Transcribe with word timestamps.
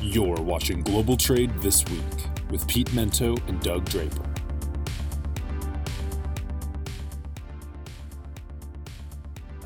You're 0.00 0.40
watching 0.40 0.82
Global 0.82 1.16
Trade 1.16 1.52
This 1.58 1.84
Week 1.86 2.00
with 2.50 2.68
Pete 2.68 2.86
Mento 2.90 3.36
and 3.48 3.60
Doug 3.60 3.84
Draper. 3.86 4.22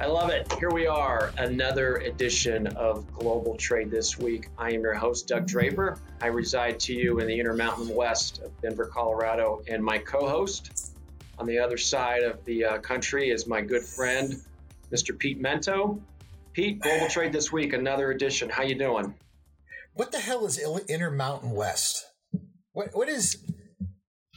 I 0.00 0.06
love 0.06 0.30
it. 0.30 0.50
Here 0.54 0.70
we 0.70 0.86
are, 0.86 1.32
another 1.36 1.96
edition 1.96 2.66
of 2.68 3.12
Global 3.12 3.56
Trade 3.56 3.90
This 3.90 4.18
Week. 4.18 4.48
I 4.56 4.70
am 4.72 4.80
your 4.80 4.94
host, 4.94 5.28
Doug 5.28 5.46
Draper. 5.46 5.98
I 6.22 6.28
reside 6.28 6.80
to 6.80 6.94
you 6.94 7.18
in 7.18 7.26
the 7.26 7.38
Intermountain 7.38 7.94
West 7.94 8.40
of 8.42 8.58
Denver, 8.62 8.86
Colorado, 8.86 9.62
and 9.68 9.84
my 9.84 9.98
co 9.98 10.26
host 10.26 10.94
on 11.38 11.46
the 11.46 11.58
other 11.58 11.76
side 11.76 12.22
of 12.22 12.42
the 12.46 12.64
uh, 12.64 12.78
country 12.78 13.28
is 13.28 13.46
my 13.46 13.60
good 13.60 13.84
friend, 13.84 14.40
Mr. 14.90 15.16
Pete 15.16 15.42
Mento. 15.42 16.00
Pete, 16.54 16.80
Global 16.80 17.08
Trade 17.08 17.34
This 17.34 17.52
Week, 17.52 17.74
another 17.74 18.10
edition. 18.12 18.48
How 18.48 18.62
you 18.62 18.76
doing? 18.76 19.14
What 19.94 20.12
the 20.12 20.20
hell 20.20 20.46
is 20.46 20.58
Intermountain 20.58 21.50
West? 21.50 22.04
What 22.72 22.90
what 22.94 23.08
is 23.08 23.44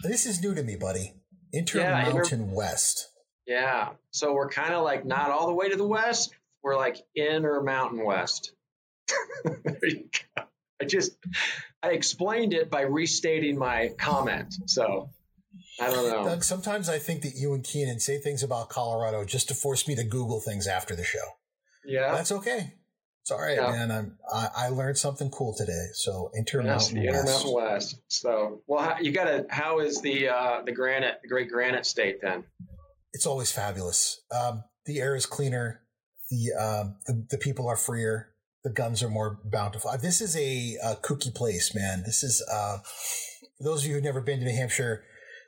this 0.04 0.26
is 0.26 0.42
new 0.42 0.54
to 0.54 0.64
me, 0.64 0.76
buddy. 0.76 1.14
Intermountain 1.54 2.50
yeah, 2.50 2.56
West. 2.56 3.10
Yeah. 3.48 3.90
So 4.12 4.34
we're 4.34 4.50
kind 4.50 4.74
of 4.74 4.84
like 4.84 5.06
not 5.06 5.32
all 5.32 5.48
the 5.48 5.54
way 5.54 5.70
to 5.70 5.78
the 5.78 5.88
west. 5.88 6.34
We're 6.64 6.76
like 6.76 6.98
inner 7.16 7.62
mountain 7.62 8.04
west. 8.04 8.54
there 9.44 9.78
you 9.84 10.10
go. 10.36 10.44
I 10.82 10.86
just 10.86 11.12
I 11.82 11.90
explained 11.92 12.54
it 12.54 12.70
by 12.70 12.82
restating 12.82 13.58
my 13.58 13.92
comment. 13.98 14.56
So 14.66 15.12
I 15.80 15.90
don't 15.90 16.10
know. 16.10 16.24
Doug, 16.26 16.44
sometimes 16.44 16.90
I 16.90 17.00
think 17.00 17.22
that 17.22 17.36
you 17.36 17.54
and 17.54 17.64
Keenan 17.64 18.00
say 18.00 18.18
things 18.18 18.44
about 18.44 18.70
Colorado 18.70 19.24
just 19.24 19.48
to 19.50 19.54
force 19.54 19.88
me 19.88 19.96
to 19.96 20.04
Google 20.04 20.42
things 20.42 20.68
after 20.68 20.96
the 20.96 21.04
show. 21.04 21.26
Yeah. 21.86 22.12
That's 22.14 22.32
okay. 22.32 22.74
It's 23.26 23.32
all 23.32 23.42
right, 23.42 23.58
yeah. 23.58 23.72
man. 23.72 23.90
I'm, 23.92 24.18
I, 24.32 24.50
I 24.56 24.70
learned 24.70 25.00
something 25.00 25.32
cool 25.32 25.56
today. 25.56 25.88
So 25.94 26.30
Intermountain 26.38 27.02
yes, 27.02 27.12
West. 27.12 27.26
Intermountain 27.26 27.54
West. 27.56 28.02
So 28.08 28.62
well, 28.68 28.98
you 29.02 29.12
got 29.14 29.24
to. 29.24 29.48
How 29.50 29.80
is 29.80 30.00
the 30.00 30.30
uh, 30.30 30.62
the 30.64 30.72
granite, 30.72 31.22
the 31.24 31.28
Great 31.28 31.50
Granite 31.50 31.88
State 31.88 32.22
then? 32.22 32.44
It's 33.14 33.26
always 33.26 33.52
fabulous. 33.52 34.22
Um, 34.30 34.64
the 34.86 35.00
air 35.00 35.16
is 35.16 35.26
cleaner. 35.26 35.82
The, 36.30 36.54
um, 36.54 36.98
the 37.08 37.26
the 37.32 37.40
people 37.40 37.68
are 37.68 37.76
freer. 37.76 38.30
The 38.64 38.70
guns 38.70 39.02
are 39.02 39.10
more 39.10 39.40
bountiful. 39.44 39.90
Uh, 39.90 39.98
this 39.98 40.22
is 40.22 40.38
a, 40.38 40.76
a 40.84 40.96
kooky 40.98 41.34
place, 41.34 41.74
man. 41.74 42.04
This 42.06 42.22
is 42.22 42.48
uh, 42.54 42.78
for 43.58 43.64
those 43.64 43.82
of 43.82 43.88
you 43.88 43.96
who've 43.96 44.04
never 44.04 44.22
been 44.22 44.38
to 44.38 44.46
New 44.46 44.56
Hampshire. 44.56 45.04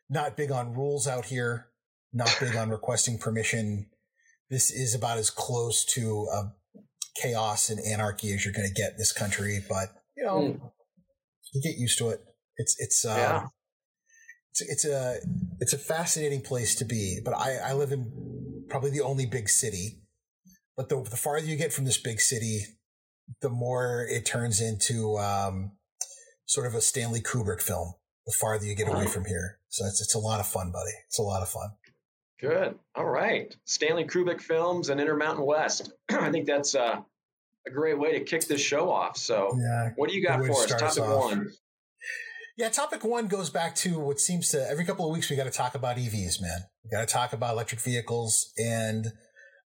Not 0.09 0.35
big 0.35 0.51
on 0.51 0.73
rules 0.73 1.07
out 1.07 1.25
here. 1.25 1.67
Not 2.11 2.35
big 2.39 2.55
on 2.55 2.71
requesting 2.71 3.19
permission. 3.19 3.91
This 4.49 4.71
is 4.71 4.95
about 4.95 5.19
as 5.19 5.29
close 5.29 5.85
to 5.93 6.27
a 6.33 6.53
chaos 7.21 7.69
and 7.69 7.79
anarchy 7.85 8.33
as 8.33 8.45
you're 8.45 8.53
going 8.53 8.67
to 8.67 8.73
get 8.73 8.91
in 8.91 8.97
this 8.97 9.13
country. 9.13 9.59
But 9.67 9.89
you 10.15 10.23
know, 10.23 10.39
mm. 10.39 10.71
you 11.53 11.61
get 11.61 11.77
used 11.77 11.97
to 11.99 12.09
it. 12.09 12.21
It's 12.57 12.75
it's 12.79 13.05
uh, 13.05 13.15
yeah. 13.17 13.45
it's 14.51 14.61
it's 14.61 14.85
a 14.85 15.17
it's 15.59 15.73
a 15.73 15.77
fascinating 15.77 16.41
place 16.41 16.75
to 16.75 16.85
be. 16.85 17.19
But 17.23 17.35
I 17.35 17.57
I 17.57 17.73
live 17.73 17.91
in 17.91 18.65
probably 18.69 18.91
the 18.91 19.03
only 19.03 19.25
big 19.25 19.49
city. 19.49 20.01
But 20.75 20.89
the 20.89 21.01
the 21.01 21.17
farther 21.17 21.47
you 21.47 21.55
get 21.55 21.73
from 21.73 21.85
this 21.85 21.97
big 21.97 22.21
city, 22.21 22.61
the 23.41 23.49
more 23.49 24.05
it 24.09 24.25
turns 24.25 24.61
into 24.61 25.17
um, 25.17 25.71
sort 26.45 26.67
of 26.67 26.75
a 26.75 26.81
Stanley 26.81 27.21
Kubrick 27.21 27.61
film. 27.61 27.93
The 28.25 28.33
farther 28.33 28.65
you 28.65 28.75
get 28.75 28.89
away 28.89 29.07
from 29.07 29.23
here, 29.23 29.59
so 29.69 29.85
it's 29.85 30.01
it's 30.01 30.13
a 30.13 30.19
lot 30.19 30.41
of 30.41 30.47
fun, 30.47 30.69
buddy. 30.71 30.91
It's 31.07 31.17
a 31.17 31.23
lot 31.23 31.41
of 31.41 31.49
fun. 31.49 31.69
Good. 32.39 32.77
All 32.95 33.05
right. 33.05 33.55
Stanley 33.65 34.05
Kubrick 34.05 34.41
Films 34.41 34.89
and 34.89 35.01
Intermountain 35.01 35.45
West. 35.45 35.91
I 36.11 36.31
think 36.31 36.45
that's 36.45 36.75
uh, 36.75 37.01
a 37.65 37.71
great 37.71 37.97
way 37.97 38.17
to 38.19 38.23
kick 38.23 38.45
this 38.45 38.61
show 38.61 38.91
off. 38.91 39.17
So, 39.17 39.57
yeah, 39.57 39.89
what 39.95 40.09
do 40.09 40.15
you 40.15 40.25
got 40.25 40.45
for 40.45 40.51
us? 40.51 40.65
Topic 40.67 41.03
one. 41.03 41.51
Yeah, 42.57 42.69
topic 42.69 43.03
one 43.03 43.27
goes 43.27 43.49
back 43.51 43.75
to 43.77 43.99
what 43.99 44.19
seems 44.19 44.49
to 44.49 44.67
every 44.67 44.83
couple 44.83 45.05
of 45.05 45.13
weeks 45.13 45.29
we 45.29 45.35
got 45.35 45.43
to 45.43 45.51
talk 45.51 45.75
about 45.75 45.97
EVs, 45.97 46.41
man. 46.41 46.61
We 46.83 46.89
got 46.89 47.07
to 47.07 47.13
talk 47.13 47.33
about 47.33 47.53
electric 47.53 47.81
vehicles, 47.81 48.51
and 48.57 49.13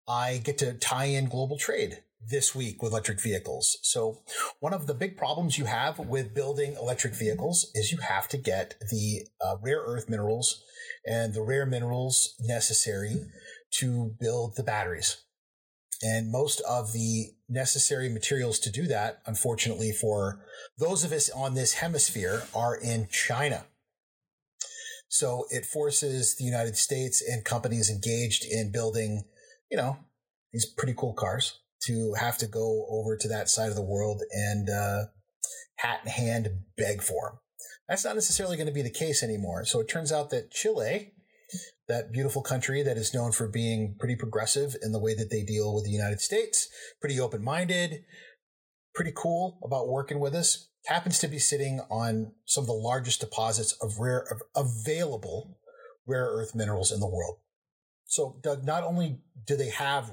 I 0.08 0.38
get 0.38 0.58
to 0.60 0.74
tie 0.74 1.06
in 1.06 1.26
global 1.26 1.58
trade 1.58 2.04
this 2.22 2.54
week 2.54 2.82
with 2.82 2.92
electric 2.92 3.22
vehicles. 3.22 3.78
So, 3.82 4.24
one 4.60 4.74
of 4.74 4.88
the 4.88 4.94
big 4.94 5.18
problems 5.18 5.58
you 5.58 5.66
have 5.66 6.00
with 6.00 6.34
building 6.34 6.76
electric 6.76 7.16
vehicles 7.16 7.72
is 7.74 7.92
you 7.92 8.00
have 8.00 8.28
to 8.30 8.38
get 8.38 8.76
the 8.92 9.28
uh, 9.44 9.56
rare 9.62 9.80
earth 9.80 10.10
minerals 10.10 10.64
and 11.06 11.34
the 11.34 11.42
rare 11.42 11.66
minerals 11.66 12.36
necessary 12.42 13.26
to 13.72 14.16
build 14.20 14.56
the 14.56 14.64
batteries. 14.64 15.18
And 16.02 16.32
most 16.32 16.62
of 16.62 16.94
the 16.94 17.32
necessary 17.50 18.10
materials 18.10 18.60
to 18.60 18.72
do 18.72 18.88
that, 18.88 19.22
unfortunately, 19.26 19.92
for 19.92 20.46
those 20.78 21.04
of 21.04 21.12
us 21.12 21.30
on 21.30 21.56
this 21.56 21.74
hemisphere, 21.74 22.44
are 22.56 22.76
in 22.76 23.08
China. 23.10 23.66
So 25.10 25.46
it 25.50 25.66
forces 25.66 26.36
the 26.36 26.46
United 26.46 26.78
States 26.78 27.22
and 27.28 27.44
companies 27.44 27.90
engaged 27.90 28.46
in 28.46 28.72
building, 28.72 29.24
you 29.70 29.76
know, 29.76 29.98
these 30.54 30.66
pretty 30.66 30.94
cool 30.96 31.14
cars 31.14 31.60
to 31.84 32.14
have 32.20 32.38
to 32.40 32.48
go 32.48 32.86
over 32.90 33.16
to 33.18 33.28
that 33.28 33.50
side 33.50 33.70
of 33.70 33.76
the 33.76 33.82
world 33.82 34.22
and 34.32 34.70
uh, 34.70 35.06
hat 35.78 36.02
in 36.06 36.12
hand 36.12 36.50
beg 36.78 37.02
for 37.02 37.30
them. 37.30 37.40
That's 37.88 38.06
not 38.06 38.16
necessarily 38.16 38.56
going 38.56 38.68
to 38.68 38.74
be 38.74 38.82
the 38.82 38.90
case 38.90 39.24
anymore. 39.24 39.66
So 39.66 39.80
it 39.80 39.90
turns 39.90 40.12
out 40.12 40.30
that 40.30 40.52
Chile, 40.52 41.14
that 41.88 42.12
beautiful 42.12 42.44
country 42.44 42.84
that 42.84 42.98
is 42.98 43.14
known 43.14 43.32
for 43.32 43.48
being 43.48 43.96
pretty 44.00 44.16
progressive 44.16 44.76
in 44.82 44.92
the 44.92 45.00
way 45.00 45.16
that 45.16 45.32
they 45.32 45.44
deal 45.44 45.74
with 45.74 45.86
the 45.86 45.92
United 45.92 46.22
States, 46.22 46.68
pretty 47.02 47.20
open 47.20 47.44
minded, 47.44 48.04
pretty 48.94 49.12
cool 49.16 49.60
about 49.64 49.90
working 49.90 50.20
with 50.20 50.36
us, 50.36 50.70
happens 50.86 51.20
to 51.20 51.28
be 51.28 51.40
sitting 51.40 51.80
on 51.90 52.34
some 52.46 52.64
of 52.64 52.68
the 52.68 52.74
largest 52.74 53.22
deposits 53.22 53.74
of 53.82 54.00
rare, 54.00 54.26
of 54.32 54.42
available 54.56 55.58
rare 56.06 56.26
earth 56.26 56.54
minerals 56.54 56.92
in 56.92 57.00
the 57.00 57.08
world. 57.08 57.38
So, 58.06 58.38
Doug, 58.42 58.64
not 58.64 58.84
only 58.84 59.20
do 59.46 59.56
they 59.56 59.70
have 59.70 60.12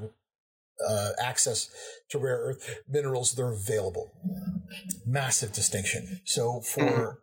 uh, 0.87 1.11
access 1.23 1.71
to 2.11 2.19
rare 2.19 2.39
earth 2.39 2.81
minerals, 2.89 3.33
they're 3.33 3.53
available. 3.53 4.13
Massive 5.07 5.53
distinction. 5.53 6.21
So, 6.25 6.61
for 6.61 6.83
mm-hmm 6.83 7.15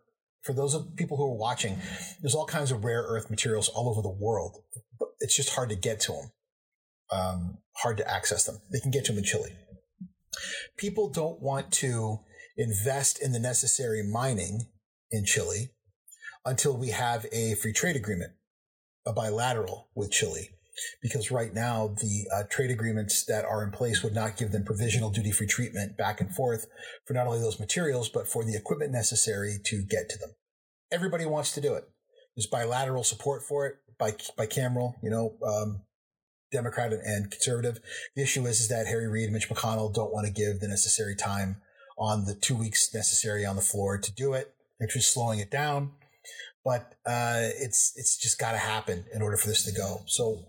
for 0.44 0.52
those 0.52 0.74
of 0.74 0.94
people 0.96 1.16
who 1.16 1.24
are 1.24 1.36
watching, 1.36 1.78
there's 2.20 2.34
all 2.34 2.46
kinds 2.46 2.70
of 2.70 2.84
rare 2.84 3.02
earth 3.02 3.30
materials 3.30 3.68
all 3.70 3.88
over 3.88 4.02
the 4.02 4.10
world, 4.10 4.58
but 4.98 5.08
it's 5.20 5.34
just 5.34 5.54
hard 5.54 5.70
to 5.70 5.74
get 5.74 6.00
to 6.00 6.12
them, 6.12 6.32
um, 7.10 7.58
hard 7.76 7.96
to 7.96 8.08
access 8.08 8.44
them. 8.44 8.58
They 8.70 8.78
can 8.78 8.90
get 8.90 9.06
to 9.06 9.12
them 9.12 9.18
in 9.18 9.24
Chile. 9.24 9.50
People 10.76 11.08
don't 11.08 11.40
want 11.40 11.72
to 11.72 12.20
invest 12.58 13.22
in 13.22 13.32
the 13.32 13.40
necessary 13.40 14.02
mining 14.02 14.68
in 15.10 15.24
Chile 15.24 15.70
until 16.44 16.76
we 16.76 16.90
have 16.90 17.24
a 17.32 17.54
free 17.54 17.72
trade 17.72 17.96
agreement, 17.96 18.32
a 19.06 19.14
bilateral 19.14 19.88
with 19.94 20.10
Chile 20.10 20.50
because 21.02 21.30
right 21.30 21.52
now 21.52 21.94
the 22.00 22.26
uh, 22.34 22.42
trade 22.50 22.70
agreements 22.70 23.24
that 23.26 23.44
are 23.44 23.62
in 23.62 23.70
place 23.70 24.02
would 24.02 24.14
not 24.14 24.36
give 24.36 24.52
them 24.52 24.64
provisional 24.64 25.10
duty 25.10 25.30
free 25.30 25.46
treatment 25.46 25.96
back 25.96 26.20
and 26.20 26.34
forth 26.34 26.66
for 27.06 27.14
not 27.14 27.26
only 27.26 27.40
those 27.40 27.60
materials, 27.60 28.08
but 28.08 28.28
for 28.28 28.44
the 28.44 28.56
equipment 28.56 28.92
necessary 28.92 29.58
to 29.64 29.82
get 29.82 30.08
to 30.08 30.18
them. 30.18 30.30
Everybody 30.92 31.26
wants 31.26 31.52
to 31.52 31.60
do 31.60 31.74
it. 31.74 31.84
There's 32.36 32.46
bilateral 32.46 33.04
support 33.04 33.42
for 33.42 33.66
it 33.66 33.76
by, 33.98 34.12
bicameral, 34.38 34.94
you 35.02 35.10
know, 35.10 35.36
um, 35.46 35.82
Democrat 36.52 36.92
and 36.92 37.30
conservative. 37.30 37.80
The 38.14 38.22
issue 38.22 38.46
is, 38.46 38.60
is 38.60 38.68
that 38.68 38.86
Harry 38.86 39.08
Reid 39.08 39.24
and 39.24 39.32
Mitch 39.32 39.48
McConnell 39.48 39.92
don't 39.92 40.12
want 40.12 40.26
to 40.26 40.32
give 40.32 40.60
the 40.60 40.68
necessary 40.68 41.16
time 41.16 41.56
on 41.98 42.24
the 42.24 42.34
two 42.34 42.56
weeks 42.56 42.92
necessary 42.92 43.44
on 43.44 43.56
the 43.56 43.62
floor 43.62 43.98
to 43.98 44.12
do 44.12 44.32
it. 44.34 44.54
They're 44.78 44.88
just 44.88 45.12
slowing 45.12 45.38
it 45.38 45.50
down 45.50 45.92
but 46.64 46.94
uh, 47.04 47.50
it's 47.60 47.92
it's 47.96 48.16
just 48.16 48.38
got 48.38 48.52
to 48.52 48.58
happen 48.58 49.04
in 49.14 49.22
order 49.22 49.36
for 49.36 49.48
this 49.48 49.64
to 49.64 49.72
go. 49.72 50.02
So 50.06 50.46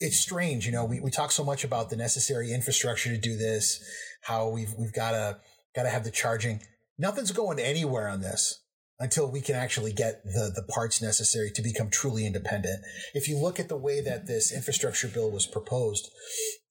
it's 0.00 0.18
strange, 0.18 0.66
you 0.66 0.72
know. 0.72 0.84
We, 0.84 1.00
we 1.00 1.10
talk 1.10 1.30
so 1.30 1.44
much 1.44 1.62
about 1.64 1.88
the 1.88 1.96
necessary 1.96 2.52
infrastructure 2.52 3.10
to 3.10 3.18
do 3.18 3.36
this, 3.36 3.82
how 4.22 4.48
we've 4.48 4.74
we've 4.76 4.92
got 4.92 5.12
to 5.12 5.38
got 5.74 5.84
to 5.84 5.90
have 5.90 6.04
the 6.04 6.10
charging. 6.10 6.60
Nothing's 6.98 7.32
going 7.32 7.58
anywhere 7.58 8.08
on 8.08 8.20
this 8.20 8.60
until 8.98 9.30
we 9.30 9.40
can 9.40 9.54
actually 9.54 9.92
get 9.92 10.24
the 10.24 10.52
the 10.54 10.64
parts 10.64 11.00
necessary 11.00 11.50
to 11.52 11.62
become 11.62 11.90
truly 11.90 12.26
independent. 12.26 12.84
If 13.14 13.28
you 13.28 13.38
look 13.38 13.60
at 13.60 13.68
the 13.68 13.76
way 13.76 14.00
that 14.00 14.26
this 14.26 14.52
infrastructure 14.52 15.08
bill 15.08 15.30
was 15.30 15.46
proposed 15.46 16.10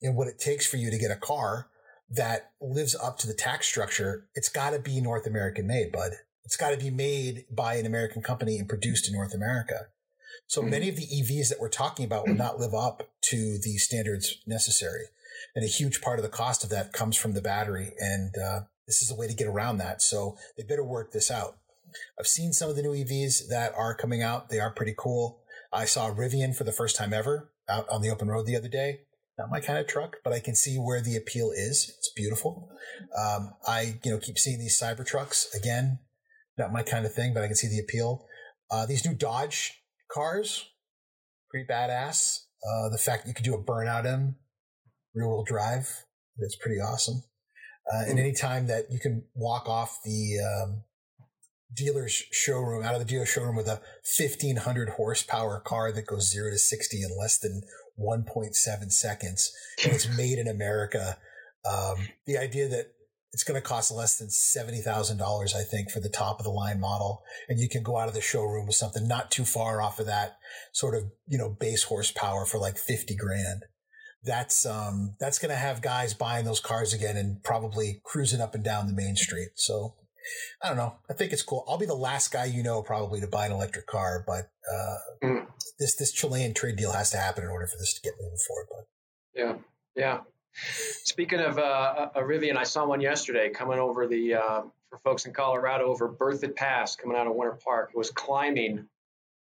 and 0.02 0.16
what 0.16 0.28
it 0.28 0.38
takes 0.38 0.68
for 0.68 0.78
you 0.78 0.92
to 0.92 0.98
get 0.98 1.12
a 1.12 1.16
car 1.16 1.68
that 2.10 2.52
lives 2.60 2.94
up 2.94 3.18
to 3.20 3.28
the 3.28 3.34
tax 3.34 3.68
structure, 3.68 4.28
it's 4.36 4.50
got 4.50 4.72
to 4.72 4.80
be 4.80 5.00
North 5.00 5.26
American 5.26 5.66
made, 5.66 5.94
bud. 5.94 6.12
It's 6.44 6.58
got 6.58 6.72
to 6.72 6.78
be 6.78 6.90
made 6.90 7.46
by 7.52 7.76
an 7.76 7.86
American 7.86 8.22
company 8.22 8.58
and 8.58 8.68
produced 8.68 9.08
in 9.08 9.14
North 9.14 9.34
America. 9.34 9.88
So 10.48 10.62
mm-hmm. 10.62 10.70
many 10.72 10.90
of 10.90 10.96
the 10.96 11.08
EVs 11.08 11.50
that 11.50 11.60
we're 11.60 11.70
talking 11.70 12.06
about 12.06 12.28
will 12.28 12.36
not 12.36 12.60
live 12.60 12.74
up 12.74 13.10
to 13.24 13.58
the 13.58 13.78
standards 13.78 14.38
necessary. 14.46 15.06
And 15.56 15.64
a 15.64 15.68
huge 15.68 16.02
part 16.02 16.20
of 16.20 16.24
the 16.24 16.30
cost 16.30 16.64
of 16.64 16.70
that 16.70 16.94
comes 16.94 17.18
from 17.18 17.34
the 17.34 17.42
battery. 17.42 17.94
And 18.00 18.34
uh, 18.38 18.62
this 18.88 19.02
is 19.02 19.12
a 19.12 19.16
way 19.16 19.28
to 19.28 19.34
get 19.34 19.48
around 19.48 19.78
that. 19.78 20.02
So 20.02 20.38
they 20.58 20.64
better 20.64 20.84
work 20.84 21.12
this 21.12 21.32
out. 21.32 21.58
I've 22.20 22.28
seen 22.28 22.54
some 22.54 22.70
of 22.70 22.76
the 22.76 22.82
new 22.82 22.94
EVs 22.94 23.48
that 23.50 23.74
are 23.76 23.96
coming 23.96 24.22
out. 24.22 24.50
They 24.50 24.60
are 24.60 24.72
pretty 24.72 24.96
cool. 24.98 25.42
I 25.74 25.86
saw 25.86 26.12
Rivian 26.12 26.56
for 26.56 26.64
the 26.64 26.72
first 26.72 26.96
time 26.96 27.14
ever 27.14 27.52
out 27.70 27.88
on 27.90 28.02
the 28.02 28.10
open 28.10 28.28
road 28.28 28.46
the 28.46 28.56
other 28.56 28.68
day. 28.68 29.02
not 29.38 29.50
my 29.50 29.60
kind 29.60 29.80
of 29.80 29.88
truck, 29.88 30.18
but 30.24 30.34
I 30.34 30.40
can 30.40 30.56
see 30.56 30.76
where 30.76 31.02
the 31.02 31.16
appeal 31.16 31.52
is. 31.52 31.94
It's 31.98 32.12
beautiful. 32.16 32.70
Um, 33.18 33.54
I 33.66 34.00
you 34.04 34.12
know 34.12 34.20
keep 34.20 34.38
seeing 34.38 34.60
these 34.60 34.80
Cybertrucks 34.80 35.56
again, 35.56 36.00
not 36.62 36.72
my 36.72 36.84
kind 36.84 37.06
of 37.06 37.14
thing, 37.14 37.34
but 37.34 37.44
I 37.44 37.48
can 37.48 37.56
see 37.56 37.68
the 37.68 37.80
appeal. 37.80 38.26
Uh, 38.70 38.86
these 38.86 39.06
new 39.06 39.14
Dodge 39.14 39.82
cars, 40.12 40.70
pretty 41.50 41.66
badass. 41.68 42.40
Uh, 42.64 42.90
the 42.90 42.98
fact 42.98 43.24
that 43.24 43.30
you 43.30 43.34
could 43.34 43.46
do 43.46 43.56
a 43.56 43.64
burnout 43.64 44.06
in 44.06 44.36
rear 45.14 45.28
wheel 45.28 45.44
drive, 45.44 46.06
that's 46.38 46.56
pretty 46.56 46.80
awesome. 46.80 47.24
Uh, 47.92 48.04
and 48.08 48.20
anytime 48.20 48.68
that 48.68 48.86
you 48.92 49.00
can 49.00 49.24
walk 49.36 49.68
off 49.68 50.00
the 50.06 50.38
um, 50.40 50.84
dealer's 51.76 52.14
showroom, 52.32 52.84
out 52.84 52.94
of 52.94 53.00
the 53.00 53.06
dealer 53.06 53.26
showroom 53.26 53.56
with 53.56 53.68
a 53.68 53.82
1500 54.18 54.90
horsepower 54.90 55.60
car 55.60 55.92
that 55.92 56.06
goes 56.06 56.32
zero 56.32 56.52
to 56.52 56.58
60 56.58 57.02
in 57.02 57.10
less 57.20 57.40
than 57.40 57.64
1.7 58.00 58.92
seconds, 58.92 59.52
and 59.84 59.94
it's 59.94 60.08
made 60.18 60.38
in 60.38 60.48
America. 60.48 61.18
Um, 61.70 62.08
the 62.26 62.38
idea 62.38 62.68
that 62.70 62.94
it's 63.34 63.44
going 63.44 63.60
to 63.60 63.66
cost 63.66 63.92
less 63.92 64.18
than 64.18 64.28
$70,000, 64.28 65.56
I 65.56 65.64
think, 65.64 65.90
for 65.90 66.00
the 66.00 66.10
top 66.10 66.40
of 66.40 66.44
the 66.44 66.52
line 66.52 66.80
model. 66.80 67.24
And 67.48 67.60
you 67.60 67.70
can 67.70 67.82
go 67.82 67.98
out 67.98 68.10
of 68.10 68.14
the 68.14 68.22
showroom 68.22 68.68
with 68.68 68.76
something 68.76 69.08
not 69.08 69.32
too 69.32 69.46
far 69.46 69.82
off 69.82 70.00
of 70.00 70.06
that 70.08 70.38
sort 70.74 70.96
of, 70.96 71.12
you 71.28 71.38
know, 71.38 71.50
base 71.50 71.84
horsepower 71.84 72.46
for 72.46 72.58
like 72.58 72.78
50 72.78 73.16
grand. 73.16 73.64
That's, 74.24 74.66
um, 74.66 75.16
that's 75.20 75.40
going 75.40 75.50
to 75.50 75.56
have 75.56 75.82
guys 75.82 76.14
buying 76.14 76.46
those 76.46 76.60
cars 76.60 76.94
again 76.94 77.16
and 77.16 77.42
probably 77.42 78.02
cruising 78.04 78.42
up 78.42 78.54
and 78.54 78.64
down 78.64 78.88
the 78.88 78.94
main 78.94 79.16
street. 79.16 79.50
So 79.56 79.96
I 80.62 80.68
don't 80.68 80.78
know. 80.78 80.96
I 81.10 81.14
think 81.14 81.32
it's 81.32 81.42
cool. 81.42 81.66
I'll 81.68 81.80
be 81.80 81.86
the 81.86 81.96
last 81.96 82.32
guy 82.32 82.46
you 82.46 82.62
know 82.64 82.84
probably 82.84 83.22
to 83.22 83.28
buy 83.28 83.46
an 83.46 83.54
electric 83.54 83.88
car, 83.88 84.24
but, 84.28 84.50
uh, 84.72 84.98
mm. 85.24 85.48
this, 85.80 85.96
this 85.96 86.12
Chilean 86.12 86.54
trade 86.54 86.76
deal 86.76 86.92
has 86.92 87.10
to 87.12 87.18
happen 87.18 87.46
in 87.46 87.50
order 87.50 87.66
for 87.66 87.78
this 87.80 87.94
to 87.94 88.02
get 88.02 88.14
moving 88.20 88.38
forward. 88.46 88.68
But 88.70 88.88
yeah, 89.34 89.56
yeah. 89.96 90.20
Speaking 91.04 91.40
of 91.40 91.58
uh, 91.58 92.10
a 92.16 92.22
Rivian, 92.22 92.58
I 92.58 92.64
saw 92.64 92.86
one 92.86 93.02
yesterday 93.02 93.50
coming 93.50 93.80
over 93.80 94.08
the 94.08 94.36
uh, 94.36 94.62
for 94.90 94.98
folks 95.00 95.26
in 95.26 95.34
Colorado 95.34 95.86
over 95.86 96.10
Berthoud 96.10 96.56
Pass, 96.56 96.96
coming 96.96 97.18
out 97.18 97.28
of 97.28 97.34
Winter 97.34 97.58
Park. 97.64 97.92
It 97.94 97.98
was 97.98 98.12
climbing 98.12 98.88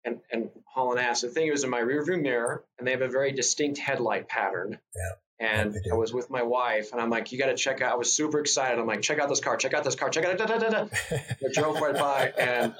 and, 0.03 0.19
and 0.31 0.49
hauling 0.65 0.99
ass. 0.99 1.21
The 1.21 1.29
thing 1.29 1.49
was 1.51 1.63
in 1.63 1.69
my 1.69 1.81
rearview 1.81 2.21
mirror, 2.21 2.63
and 2.77 2.87
they 2.87 2.91
have 2.91 3.01
a 3.01 3.07
very 3.07 3.31
distinct 3.31 3.77
headlight 3.77 4.27
pattern. 4.27 4.79
Yeah. 4.95 5.11
And 5.39 5.77
I 5.91 5.95
was 5.95 6.11
with 6.11 6.31
my 6.31 6.41
wife, 6.41 6.91
and 6.91 6.99
I'm 6.99 7.11
like, 7.11 7.31
"You 7.31 7.37
got 7.37 7.47
to 7.47 7.55
check 7.55 7.79
out." 7.81 7.91
I 7.91 7.95
was 7.95 8.11
super 8.11 8.39
excited. 8.39 8.79
I'm 8.79 8.87
like, 8.87 9.03
"Check 9.03 9.19
out 9.19 9.29
this 9.29 9.39
car! 9.39 9.55
Check 9.55 9.75
out 9.75 9.83
this 9.83 9.93
car! 9.93 10.09
Check 10.09 10.25
out!" 10.25 10.35
Da, 10.35 10.47
da, 10.47 10.57
da, 10.57 10.69
da. 10.69 10.87
I 11.11 11.51
drove 11.53 11.79
right 11.79 11.93
by, 11.93 12.33
and 12.39 12.73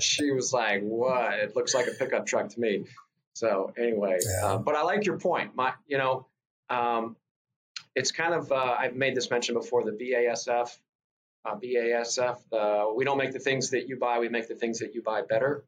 she 0.00 0.30
was 0.30 0.52
like, 0.52 0.82
"What? 0.82 1.34
It 1.34 1.56
looks 1.56 1.74
like 1.74 1.88
a 1.88 1.90
pickup 1.90 2.26
truck 2.26 2.50
to 2.50 2.60
me." 2.60 2.84
So 3.32 3.72
anyway, 3.76 4.18
yeah. 4.24 4.46
uh, 4.46 4.58
but 4.58 4.76
I 4.76 4.82
like 4.82 5.04
your 5.04 5.18
point. 5.18 5.56
My, 5.56 5.72
you 5.88 5.98
know, 5.98 6.28
um, 6.70 7.16
it's 7.96 8.12
kind 8.12 8.34
of 8.34 8.52
uh, 8.52 8.76
I've 8.78 8.94
made 8.94 9.16
this 9.16 9.30
mention 9.30 9.54
before 9.54 9.82
the 9.82 9.90
BASF. 9.90 10.70
Uh, 11.44 11.56
BASF. 11.56 12.94
We 12.96 13.04
don't 13.04 13.18
make 13.18 13.32
the 13.32 13.40
things 13.40 13.70
that 13.70 13.88
you 13.88 13.98
buy; 13.98 14.18
we 14.20 14.28
make 14.28 14.46
the 14.48 14.54
things 14.54 14.78
that 14.80 14.94
you 14.94 15.02
buy 15.02 15.22
better. 15.22 15.64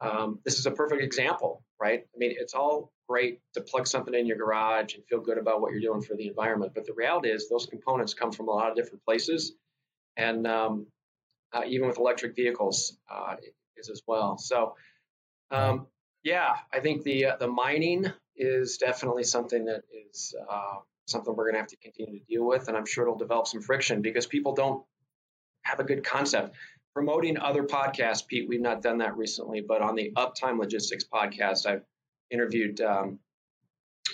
Um, 0.00 0.38
this 0.44 0.58
is 0.58 0.66
a 0.66 0.70
perfect 0.70 1.02
example, 1.02 1.62
right? 1.78 2.00
I 2.00 2.18
mean, 2.18 2.34
it's 2.38 2.54
all 2.54 2.90
great 3.08 3.40
to 3.54 3.60
plug 3.60 3.86
something 3.86 4.14
in 4.14 4.26
your 4.26 4.38
garage 4.38 4.94
and 4.94 5.04
feel 5.04 5.20
good 5.20 5.36
about 5.36 5.60
what 5.60 5.72
you're 5.72 5.80
doing 5.80 6.00
for 6.00 6.14
the 6.14 6.26
environment, 6.26 6.72
but 6.74 6.86
the 6.86 6.94
reality 6.94 7.28
is 7.28 7.48
those 7.48 7.66
components 7.66 8.14
come 8.14 8.32
from 8.32 8.48
a 8.48 8.50
lot 8.50 8.70
of 8.70 8.76
different 8.76 9.04
places, 9.04 9.52
and 10.16 10.46
um, 10.46 10.86
uh, 11.52 11.62
even 11.66 11.86
with 11.86 11.98
electric 11.98 12.34
vehicles 12.34 12.96
uh, 13.10 13.36
is 13.76 13.90
as 13.90 14.02
well. 14.06 14.38
So, 14.38 14.74
um, 15.50 15.86
yeah, 16.22 16.54
I 16.72 16.80
think 16.80 17.02
the 17.02 17.26
uh, 17.26 17.36
the 17.36 17.48
mining 17.48 18.06
is 18.36 18.78
definitely 18.78 19.24
something 19.24 19.66
that 19.66 19.82
is 20.10 20.34
something 21.10 21.34
we're 21.34 21.44
going 21.44 21.54
to 21.54 21.60
have 21.60 21.68
to 21.68 21.76
continue 21.76 22.18
to 22.18 22.24
deal 22.26 22.46
with. 22.46 22.68
And 22.68 22.76
I'm 22.76 22.86
sure 22.86 23.04
it'll 23.04 23.18
develop 23.18 23.46
some 23.46 23.60
friction 23.60 24.02
because 24.02 24.26
people 24.26 24.54
don't 24.54 24.84
have 25.62 25.80
a 25.80 25.84
good 25.84 26.04
concept. 26.04 26.56
Promoting 26.94 27.38
other 27.38 27.62
podcasts, 27.62 28.26
Pete, 28.26 28.48
we've 28.48 28.60
not 28.60 28.82
done 28.82 28.98
that 28.98 29.16
recently, 29.16 29.60
but 29.60 29.80
on 29.82 29.94
the 29.94 30.12
Uptime 30.16 30.58
Logistics 30.58 31.04
podcast, 31.04 31.66
I've 31.66 31.84
interviewed 32.30 32.80
um, 32.80 33.20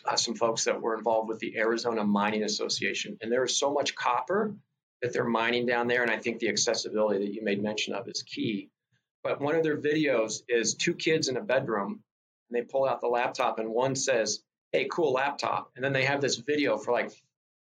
uh, 0.05 0.17
some 0.17 0.35
folks 0.35 0.65
that 0.65 0.81
were 0.81 0.97
involved 0.97 1.29
with 1.29 1.39
the 1.39 1.57
Arizona 1.57 2.05
Mining 2.05 2.43
Association. 2.43 3.17
And 3.21 3.33
there 3.33 3.45
is 3.45 3.59
so 3.59 3.73
much 3.73 3.95
copper 3.95 4.55
that 5.03 5.13
they're 5.13 5.25
mining 5.25 5.67
down 5.67 5.89
there. 5.89 6.03
And 6.03 6.11
I 6.11 6.19
think 6.19 6.39
the 6.39 6.49
accessibility 6.49 7.25
that 7.25 7.33
you 7.33 7.43
made 7.43 7.63
mention 7.63 7.95
of 7.95 8.09
is 8.09 8.23
key. 8.23 8.71
But 9.23 9.41
one 9.41 9.55
of 9.55 9.63
their 9.63 9.77
videos 9.77 10.43
is 10.49 10.75
two 10.75 10.95
kids 10.95 11.29
in 11.29 11.37
a 11.37 11.43
bedroom, 11.43 12.03
and 12.49 12.57
they 12.57 12.63
pull 12.63 12.87
out 12.87 13.01
the 13.01 13.09
laptop, 13.09 13.59
and 13.59 13.71
one 13.71 13.97
says, 13.97 14.41
hey, 14.77 14.89
cool 14.91 15.13
laptop. 15.13 15.71
And 15.75 15.85
then 15.85 15.93
they 15.93 16.05
have 16.05 16.21
this 16.21 16.37
video 16.37 16.77
for 16.77 16.93
like 16.93 17.11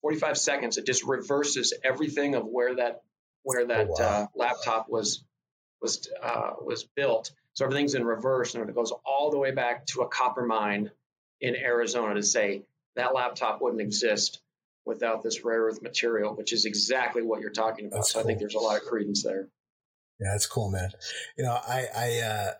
45 0.01 0.37
seconds. 0.37 0.77
It 0.77 0.85
just 0.85 1.03
reverses 1.03 1.73
everything 1.83 2.35
of 2.35 2.45
where 2.45 2.75
that 2.75 3.01
where 3.43 3.65
that 3.67 3.87
oh, 3.89 3.95
wow. 3.99 4.05
uh, 4.05 4.27
laptop 4.35 4.87
was 4.89 5.23
was 5.81 6.07
uh, 6.21 6.51
was 6.61 6.83
built. 6.83 7.31
So 7.53 7.65
everything's 7.65 7.93
in 7.93 8.05
reverse, 8.05 8.55
and 8.55 8.67
it 8.67 8.73
goes 8.73 8.93
all 9.05 9.31
the 9.31 9.37
way 9.37 9.51
back 9.51 9.85
to 9.87 10.01
a 10.01 10.07
copper 10.07 10.45
mine 10.45 10.91
in 11.41 11.55
Arizona 11.55 12.15
to 12.15 12.23
say 12.23 12.63
that 12.95 13.13
laptop 13.13 13.61
wouldn't 13.61 13.81
exist 13.81 14.39
without 14.85 15.23
this 15.23 15.43
rare 15.43 15.63
earth 15.63 15.81
material, 15.81 16.35
which 16.35 16.53
is 16.53 16.65
exactly 16.65 17.21
what 17.21 17.41
you're 17.41 17.51
talking 17.51 17.85
about. 17.85 17.97
That's 17.97 18.13
so 18.13 18.19
cool. 18.19 18.23
I 18.23 18.27
think 18.27 18.39
there's 18.39 18.55
a 18.55 18.59
lot 18.59 18.77
of 18.77 18.87
credence 18.87 19.23
there. 19.23 19.47
Yeah, 20.19 20.31
that's 20.31 20.47
cool, 20.47 20.71
man. 20.71 20.89
You 21.37 21.43
know, 21.43 21.51
I 21.51 21.87
I 21.95 22.19
uh, 22.19 22.51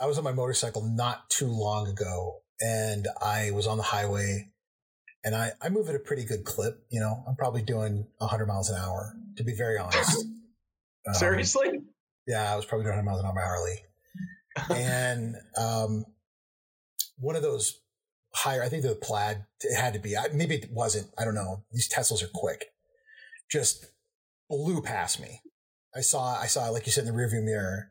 I 0.00 0.06
was 0.06 0.18
on 0.18 0.24
my 0.24 0.32
motorcycle 0.32 0.82
not 0.82 1.28
too 1.30 1.48
long 1.48 1.88
ago, 1.88 2.41
and 2.62 3.08
I 3.20 3.50
was 3.50 3.66
on 3.66 3.76
the 3.76 3.82
highway 3.82 4.52
and 5.24 5.34
I, 5.34 5.52
I 5.60 5.68
move 5.68 5.88
at 5.88 5.94
a 5.94 6.00
pretty 6.00 6.24
good 6.24 6.44
clip. 6.44 6.84
You 6.90 7.00
know, 7.00 7.24
I'm 7.28 7.36
probably 7.36 7.62
doing 7.62 8.06
100 8.18 8.46
miles 8.46 8.70
an 8.70 8.76
hour, 8.80 9.14
to 9.36 9.44
be 9.44 9.54
very 9.54 9.78
honest. 9.78 10.24
Um, 11.04 11.14
Seriously? 11.14 11.80
Yeah, 12.28 12.52
I 12.52 12.54
was 12.54 12.64
probably 12.64 12.84
doing 12.84 12.94
100 12.94 13.10
miles 13.10 13.18
an 13.18 13.26
hour 13.26 13.34
Harley. 13.44 14.80
and 14.80 15.34
um, 15.58 16.04
one 17.18 17.34
of 17.34 17.42
those 17.42 17.80
higher, 18.32 18.62
I 18.62 18.68
think 18.68 18.84
the 18.84 18.94
plaid, 18.94 19.44
it 19.62 19.74
had 19.74 19.94
to 19.94 19.98
be, 19.98 20.14
maybe 20.32 20.54
it 20.54 20.70
wasn't, 20.70 21.08
I 21.18 21.24
don't 21.24 21.34
know. 21.34 21.64
These 21.72 21.92
Teslas 21.92 22.22
are 22.22 22.30
quick. 22.32 22.66
Just 23.50 23.84
blew 24.48 24.80
past 24.80 25.20
me. 25.20 25.40
I 25.92 26.02
saw, 26.02 26.38
I 26.38 26.46
saw, 26.46 26.68
like 26.68 26.86
you 26.86 26.92
said, 26.92 27.04
in 27.04 27.12
the 27.12 27.20
rearview 27.20 27.42
mirror. 27.42 27.90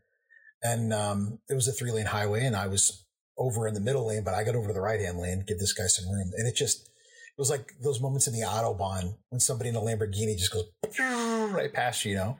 And 0.63 0.93
um, 0.93 1.39
it 1.49 1.55
was 1.55 1.67
a 1.67 1.73
three 1.73 1.91
lane 1.91 2.05
highway, 2.05 2.45
and 2.45 2.55
I 2.55 2.67
was 2.67 3.03
over 3.41 3.67
in 3.67 3.73
the 3.73 3.79
middle 3.79 4.07
lane, 4.07 4.23
but 4.23 4.33
I 4.33 4.43
got 4.43 4.55
over 4.55 4.67
to 4.67 4.73
the 4.73 4.81
right 4.81 4.99
hand 4.99 5.17
lane, 5.17 5.43
give 5.47 5.59
this 5.59 5.73
guy 5.73 5.87
some 5.87 6.09
room. 6.09 6.31
And 6.37 6.47
it 6.47 6.55
just, 6.55 6.87
it 6.87 7.39
was 7.39 7.49
like 7.49 7.73
those 7.81 7.99
moments 7.99 8.27
in 8.27 8.33
the 8.33 8.45
Autobahn 8.45 9.17
when 9.29 9.39
somebody 9.39 9.69
in 9.69 9.75
a 9.75 9.81
Lamborghini 9.81 10.37
just 10.37 10.53
goes 10.53 10.65
right 10.99 11.73
past 11.73 12.05
you, 12.05 12.11
you 12.11 12.17
know? 12.17 12.37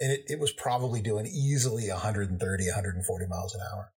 And 0.00 0.12
it, 0.12 0.24
it 0.26 0.40
was 0.40 0.52
probably 0.52 1.00
doing 1.00 1.26
easily 1.26 1.88
130, 1.88 2.64
140 2.66 3.26
miles 3.26 3.54
an 3.54 3.60
hour. 3.72 3.92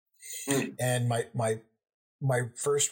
Mm. 0.49 0.75
And 0.79 1.09
my, 1.09 1.25
my, 1.35 1.61
my 2.21 2.43
first, 2.57 2.91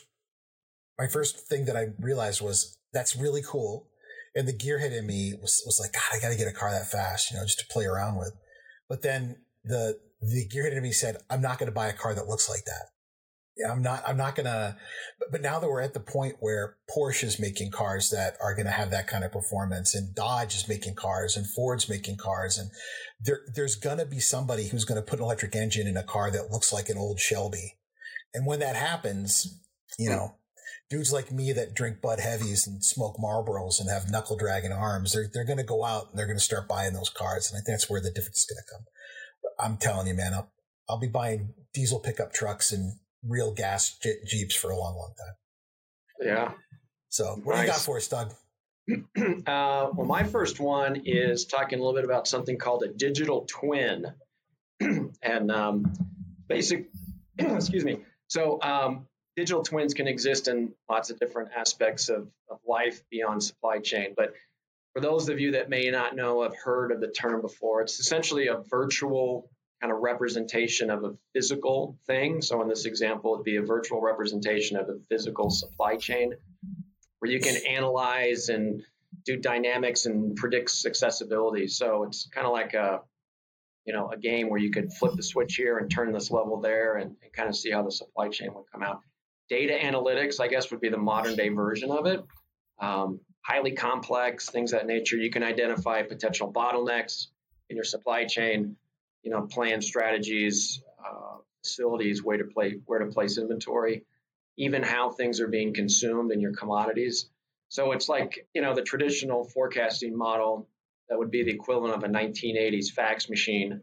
my 0.98 1.06
first 1.06 1.46
thing 1.48 1.66
that 1.66 1.76
I 1.76 1.88
realized 1.98 2.40
was 2.40 2.78
that's 2.92 3.16
really 3.16 3.42
cool. 3.46 3.88
And 4.34 4.48
the 4.48 4.52
gearhead 4.52 4.96
in 4.96 5.06
me 5.06 5.34
was, 5.40 5.62
was 5.64 5.78
like, 5.80 5.92
God, 5.92 6.16
I 6.16 6.20
got 6.20 6.32
to 6.32 6.38
get 6.38 6.48
a 6.48 6.56
car 6.56 6.72
that 6.72 6.90
fast, 6.90 7.30
you 7.30 7.36
know, 7.36 7.44
just 7.44 7.60
to 7.60 7.66
play 7.70 7.84
around 7.84 8.16
with. 8.16 8.32
But 8.88 9.02
then 9.02 9.36
the, 9.64 9.98
the 10.20 10.48
gearhead 10.48 10.76
in 10.76 10.82
me 10.82 10.92
said, 10.92 11.18
I'm 11.30 11.42
not 11.42 11.58
going 11.58 11.68
to 11.68 11.74
buy 11.74 11.88
a 11.88 11.92
car 11.92 12.14
that 12.14 12.26
looks 12.26 12.48
like 12.48 12.64
that. 12.64 12.93
I'm 13.70 13.82
not, 13.82 14.02
I'm 14.06 14.16
not 14.16 14.34
gonna, 14.34 14.76
but, 15.18 15.30
but 15.30 15.40
now 15.40 15.60
that 15.60 15.68
we're 15.68 15.80
at 15.80 15.94
the 15.94 16.00
point 16.00 16.36
where 16.40 16.76
Porsche 16.94 17.24
is 17.24 17.38
making 17.38 17.70
cars 17.70 18.10
that 18.10 18.36
are 18.42 18.54
going 18.54 18.66
to 18.66 18.72
have 18.72 18.90
that 18.90 19.06
kind 19.06 19.22
of 19.22 19.30
performance 19.30 19.94
and 19.94 20.14
Dodge 20.14 20.56
is 20.56 20.68
making 20.68 20.96
cars 20.96 21.36
and 21.36 21.46
Ford's 21.46 21.88
making 21.88 22.16
cars 22.16 22.58
and 22.58 22.70
there, 23.20 23.40
there's 23.54 23.76
going 23.76 23.98
to 23.98 24.06
be 24.06 24.18
somebody 24.18 24.68
who's 24.68 24.84
going 24.84 25.00
to 25.00 25.08
put 25.08 25.20
an 25.20 25.24
electric 25.24 25.54
engine 25.54 25.86
in 25.86 25.96
a 25.96 26.02
car 26.02 26.30
that 26.32 26.50
looks 26.50 26.72
like 26.72 26.88
an 26.88 26.98
old 26.98 27.20
Shelby. 27.20 27.76
And 28.34 28.44
when 28.44 28.58
that 28.58 28.74
happens, 28.74 29.60
you 29.98 30.10
know, 30.10 30.34
dudes 30.90 31.12
like 31.12 31.30
me 31.30 31.52
that 31.52 31.74
drink 31.74 32.00
Bud 32.00 32.18
Heavies 32.18 32.66
and 32.66 32.84
smoke 32.84 33.16
Marlboros 33.18 33.80
and 33.80 33.88
have 33.88 34.10
knuckle 34.10 34.36
dragging 34.36 34.72
arms, 34.72 35.12
they're, 35.12 35.28
they're 35.32 35.44
going 35.44 35.58
to 35.58 35.64
go 35.64 35.84
out 35.84 36.10
and 36.10 36.18
they're 36.18 36.26
going 36.26 36.38
to 36.38 36.44
start 36.44 36.68
buying 36.68 36.92
those 36.92 37.10
cars. 37.10 37.50
And 37.50 37.56
I 37.56 37.58
think 37.60 37.74
that's 37.74 37.88
where 37.88 38.00
the 38.00 38.10
difference 38.10 38.40
is 38.40 38.46
going 38.46 38.62
to 38.64 38.72
come. 38.72 38.84
I'm 39.60 39.76
telling 39.76 40.08
you, 40.08 40.14
man, 40.14 40.34
I'll, 40.34 40.50
I'll 40.88 40.98
be 40.98 41.06
buying 41.06 41.54
diesel 41.72 42.00
pickup 42.00 42.32
trucks 42.32 42.72
and 42.72 42.98
real 43.28 43.52
gas 43.52 43.98
Jeeps 44.26 44.54
for 44.54 44.70
a 44.70 44.76
long, 44.76 44.96
long 44.96 45.12
time. 45.18 45.34
Yeah. 46.20 46.52
So, 47.08 47.40
what 47.44 47.54
nice. 47.54 47.60
do 47.62 47.66
you 47.66 47.72
got 47.72 47.80
for 47.80 47.96
us, 47.96 48.08
Doug? 48.08 48.32
Uh, 49.46 49.90
well, 49.94 50.06
my 50.06 50.24
first 50.24 50.60
one 50.60 51.02
is 51.04 51.46
talking 51.46 51.78
a 51.78 51.82
little 51.82 51.94
bit 51.94 52.04
about 52.04 52.26
something 52.26 52.58
called 52.58 52.82
a 52.82 52.88
digital 52.88 53.46
twin, 53.48 54.06
and 55.22 55.50
um, 55.50 55.92
basic. 56.48 56.90
excuse 57.38 57.84
me. 57.84 58.00
So, 58.28 58.60
um, 58.62 59.06
digital 59.36 59.62
twins 59.62 59.94
can 59.94 60.06
exist 60.06 60.48
in 60.48 60.72
lots 60.88 61.10
of 61.10 61.18
different 61.18 61.50
aspects 61.56 62.08
of, 62.08 62.28
of 62.50 62.58
life 62.66 63.02
beyond 63.10 63.42
supply 63.42 63.78
chain. 63.78 64.14
But 64.16 64.34
for 64.94 65.00
those 65.00 65.28
of 65.28 65.40
you 65.40 65.52
that 65.52 65.68
may 65.68 65.90
not 65.90 66.14
know, 66.14 66.42
have 66.42 66.56
heard 66.56 66.92
of 66.92 67.00
the 67.00 67.08
term 67.08 67.40
before, 67.40 67.82
it's 67.82 67.98
essentially 67.98 68.48
a 68.48 68.56
virtual 68.56 69.50
kind 69.84 69.92
of 69.92 70.00
representation 70.00 70.88
of 70.88 71.04
a 71.04 71.14
physical 71.34 71.98
thing. 72.06 72.40
So 72.40 72.62
in 72.62 72.68
this 72.68 72.86
example, 72.86 73.34
it'd 73.34 73.44
be 73.44 73.56
a 73.56 73.62
virtual 73.62 74.00
representation 74.00 74.78
of 74.78 74.88
a 74.88 74.98
physical 75.10 75.50
supply 75.50 75.96
chain 75.96 76.32
where 77.18 77.30
you 77.30 77.38
can 77.38 77.54
analyze 77.68 78.48
and 78.48 78.82
do 79.26 79.36
dynamics 79.36 80.06
and 80.06 80.36
predicts 80.36 80.86
accessibility. 80.86 81.68
So 81.68 82.04
it's 82.04 82.26
kind 82.32 82.46
of 82.46 82.54
like 82.54 82.72
a 82.72 83.00
you 83.84 83.92
know 83.92 84.08
a 84.10 84.16
game 84.16 84.48
where 84.48 84.58
you 84.58 84.70
could 84.70 84.90
flip 84.90 85.16
the 85.16 85.22
switch 85.22 85.56
here 85.56 85.76
and 85.76 85.90
turn 85.90 86.14
this 86.14 86.30
level 86.30 86.62
there 86.62 86.96
and, 86.96 87.16
and 87.22 87.32
kind 87.34 87.50
of 87.50 87.54
see 87.54 87.70
how 87.70 87.82
the 87.82 87.92
supply 87.92 88.30
chain 88.30 88.54
would 88.54 88.64
come 88.72 88.82
out. 88.82 89.00
Data 89.50 89.74
analytics, 89.74 90.40
I 90.40 90.48
guess, 90.48 90.70
would 90.70 90.80
be 90.80 90.88
the 90.88 90.96
modern 90.96 91.36
day 91.36 91.50
version 91.50 91.90
of 91.90 92.06
it. 92.06 92.24
Um, 92.80 93.20
highly 93.42 93.72
complex 93.72 94.48
things 94.48 94.70
that 94.70 94.86
nature. 94.86 95.18
You 95.18 95.28
can 95.28 95.42
identify 95.42 96.02
potential 96.04 96.50
bottlenecks 96.50 97.26
in 97.68 97.76
your 97.76 97.84
supply 97.84 98.24
chain. 98.24 98.76
You 99.24 99.30
know, 99.30 99.42
plan 99.42 99.82
strategies, 99.82 100.82
uh, 101.04 101.38
facilities, 101.62 102.22
where 102.22 102.38
to 102.38 102.44
play, 102.44 102.80
where 102.86 103.00
to 103.00 103.06
place 103.06 103.38
inventory, 103.38 104.04
even 104.56 104.82
how 104.82 105.10
things 105.10 105.40
are 105.40 105.48
being 105.48 105.74
consumed 105.74 106.30
in 106.30 106.40
your 106.40 106.52
commodities. 106.52 107.28
So 107.68 107.92
it's 107.92 108.08
like 108.08 108.46
you 108.54 108.62
know 108.62 108.74
the 108.74 108.82
traditional 108.82 109.44
forecasting 109.44 110.16
model 110.16 110.68
that 111.08 111.18
would 111.18 111.30
be 111.30 111.42
the 111.42 111.50
equivalent 111.50 111.94
of 111.94 112.04
a 112.04 112.08
1980s 112.08 112.90
fax 112.92 113.28
machine, 113.28 113.80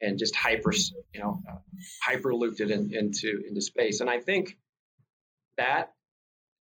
and 0.00 0.18
just 0.18 0.34
hyper 0.34 0.72
you 1.12 1.20
know 1.20 1.42
uh, 1.50 1.56
hyper 2.02 2.34
looped 2.34 2.60
it 2.60 2.70
in, 2.70 2.94
into 2.94 3.42
into 3.46 3.60
space. 3.60 4.00
And 4.00 4.08
I 4.08 4.20
think 4.20 4.56
that 5.56 5.92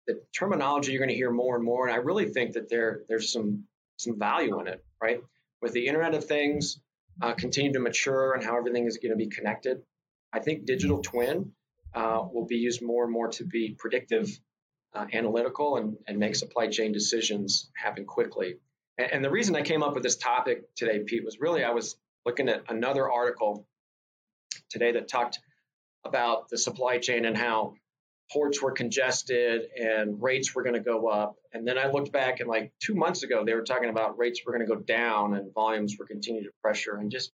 the 0.06 0.20
terminology 0.38 0.92
you're 0.92 1.00
going 1.00 1.08
to 1.08 1.14
hear 1.14 1.30
more 1.30 1.56
and 1.56 1.64
more, 1.64 1.86
and 1.86 1.94
I 1.94 1.98
really 1.98 2.26
think 2.26 2.52
that 2.52 2.68
there 2.68 3.02
there's 3.08 3.32
some 3.32 3.64
some 3.96 4.18
value 4.18 4.60
in 4.60 4.68
it, 4.68 4.84
right? 5.02 5.20
With 5.60 5.72
the 5.72 5.86
Internet 5.86 6.14
of 6.14 6.24
Things 6.24 6.78
uh, 7.20 7.34
continue 7.34 7.72
to 7.72 7.80
mature 7.80 8.34
and 8.34 8.44
how 8.44 8.56
everything 8.56 8.86
is 8.86 8.98
going 8.98 9.12
to 9.12 9.16
be 9.16 9.28
connected, 9.28 9.82
I 10.32 10.40
think 10.40 10.66
digital 10.66 11.00
twin 11.02 11.52
uh, 11.94 12.22
will 12.32 12.46
be 12.46 12.56
used 12.56 12.82
more 12.82 13.04
and 13.04 13.12
more 13.12 13.28
to 13.28 13.44
be 13.44 13.76
predictive, 13.78 14.28
uh, 14.94 15.06
analytical, 15.12 15.76
and, 15.76 15.96
and 16.06 16.18
make 16.18 16.36
supply 16.36 16.68
chain 16.68 16.92
decisions 16.92 17.70
happen 17.76 18.04
quickly. 18.04 18.56
And, 18.98 19.12
and 19.12 19.24
the 19.24 19.30
reason 19.30 19.54
I 19.54 19.62
came 19.62 19.82
up 19.82 19.94
with 19.94 20.02
this 20.02 20.16
topic 20.16 20.74
today, 20.74 21.00
Pete, 21.04 21.24
was 21.24 21.38
really 21.40 21.64
I 21.64 21.70
was 21.70 21.96
looking 22.26 22.48
at 22.48 22.64
another 22.68 23.10
article 23.10 23.66
today 24.70 24.92
that 24.92 25.08
talked 25.08 25.38
about 26.04 26.48
the 26.48 26.58
supply 26.58 26.98
chain 26.98 27.24
and 27.24 27.36
how 27.36 27.74
ports 28.34 28.60
were 28.60 28.72
congested 28.72 29.68
and 29.76 30.20
rates 30.20 30.54
were 30.54 30.64
going 30.64 30.74
to 30.74 30.80
go 30.80 31.06
up. 31.06 31.36
And 31.52 31.66
then 31.66 31.78
I 31.78 31.88
looked 31.88 32.10
back 32.12 32.40
and 32.40 32.48
like 32.48 32.72
two 32.80 32.94
months 32.94 33.22
ago, 33.22 33.44
they 33.44 33.54
were 33.54 33.62
talking 33.62 33.90
about 33.90 34.18
rates 34.18 34.40
were 34.44 34.52
going 34.52 34.66
to 34.66 34.74
go 34.74 34.80
down 34.80 35.34
and 35.34 35.54
volumes 35.54 35.96
were 35.96 36.04
continuing 36.04 36.44
to 36.44 36.50
pressure. 36.60 36.96
And 36.96 37.12
just 37.12 37.30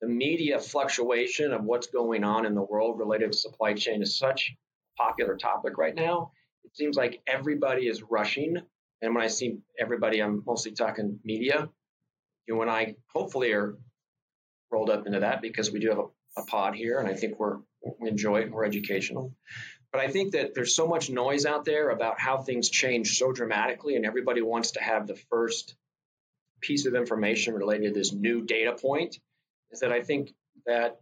the 0.00 0.08
media 0.08 0.58
fluctuation 0.58 1.52
of 1.52 1.62
what's 1.62 1.86
going 1.86 2.24
on 2.24 2.44
in 2.44 2.56
the 2.56 2.62
world 2.62 2.98
related 2.98 3.30
to 3.30 3.38
supply 3.38 3.74
chain 3.74 4.02
is 4.02 4.18
such 4.18 4.50
a 4.50 5.02
popular 5.02 5.36
topic 5.36 5.78
right 5.78 5.94
now. 5.94 6.32
It 6.64 6.76
seems 6.76 6.96
like 6.96 7.22
everybody 7.28 7.86
is 7.86 8.02
rushing. 8.02 8.56
And 9.00 9.14
when 9.14 9.22
I 9.22 9.28
see 9.28 9.58
everybody, 9.78 10.20
I'm 10.20 10.42
mostly 10.44 10.72
talking 10.72 11.20
media. 11.24 11.68
You 12.48 12.60
and 12.62 12.70
I 12.70 12.96
hopefully 13.14 13.52
are 13.52 13.78
rolled 14.72 14.90
up 14.90 15.06
into 15.06 15.20
that 15.20 15.40
because 15.40 15.70
we 15.70 15.78
do 15.78 15.90
have 15.90 15.98
a, 15.98 16.40
a 16.40 16.44
pod 16.46 16.74
here 16.74 16.98
and 16.98 17.08
I 17.08 17.14
think 17.14 17.38
we're 17.38 17.58
we 18.00 18.08
enjoy 18.08 18.40
it 18.40 18.44
and 18.44 18.54
we're 18.54 18.64
educational. 18.64 19.34
But 19.92 20.00
I 20.00 20.08
think 20.08 20.32
that 20.32 20.54
there's 20.54 20.74
so 20.74 20.86
much 20.86 21.10
noise 21.10 21.44
out 21.44 21.66
there 21.66 21.90
about 21.90 22.18
how 22.18 22.38
things 22.38 22.70
change 22.70 23.18
so 23.18 23.30
dramatically, 23.30 23.94
and 23.94 24.06
everybody 24.06 24.40
wants 24.40 24.72
to 24.72 24.82
have 24.82 25.06
the 25.06 25.16
first 25.30 25.76
piece 26.62 26.86
of 26.86 26.94
information 26.94 27.54
related 27.54 27.92
to 27.92 28.00
this 28.00 28.12
new 28.12 28.42
data 28.42 28.72
point. 28.72 29.18
Is 29.70 29.80
that 29.80 29.92
I 29.92 30.00
think 30.00 30.32
that 30.66 31.00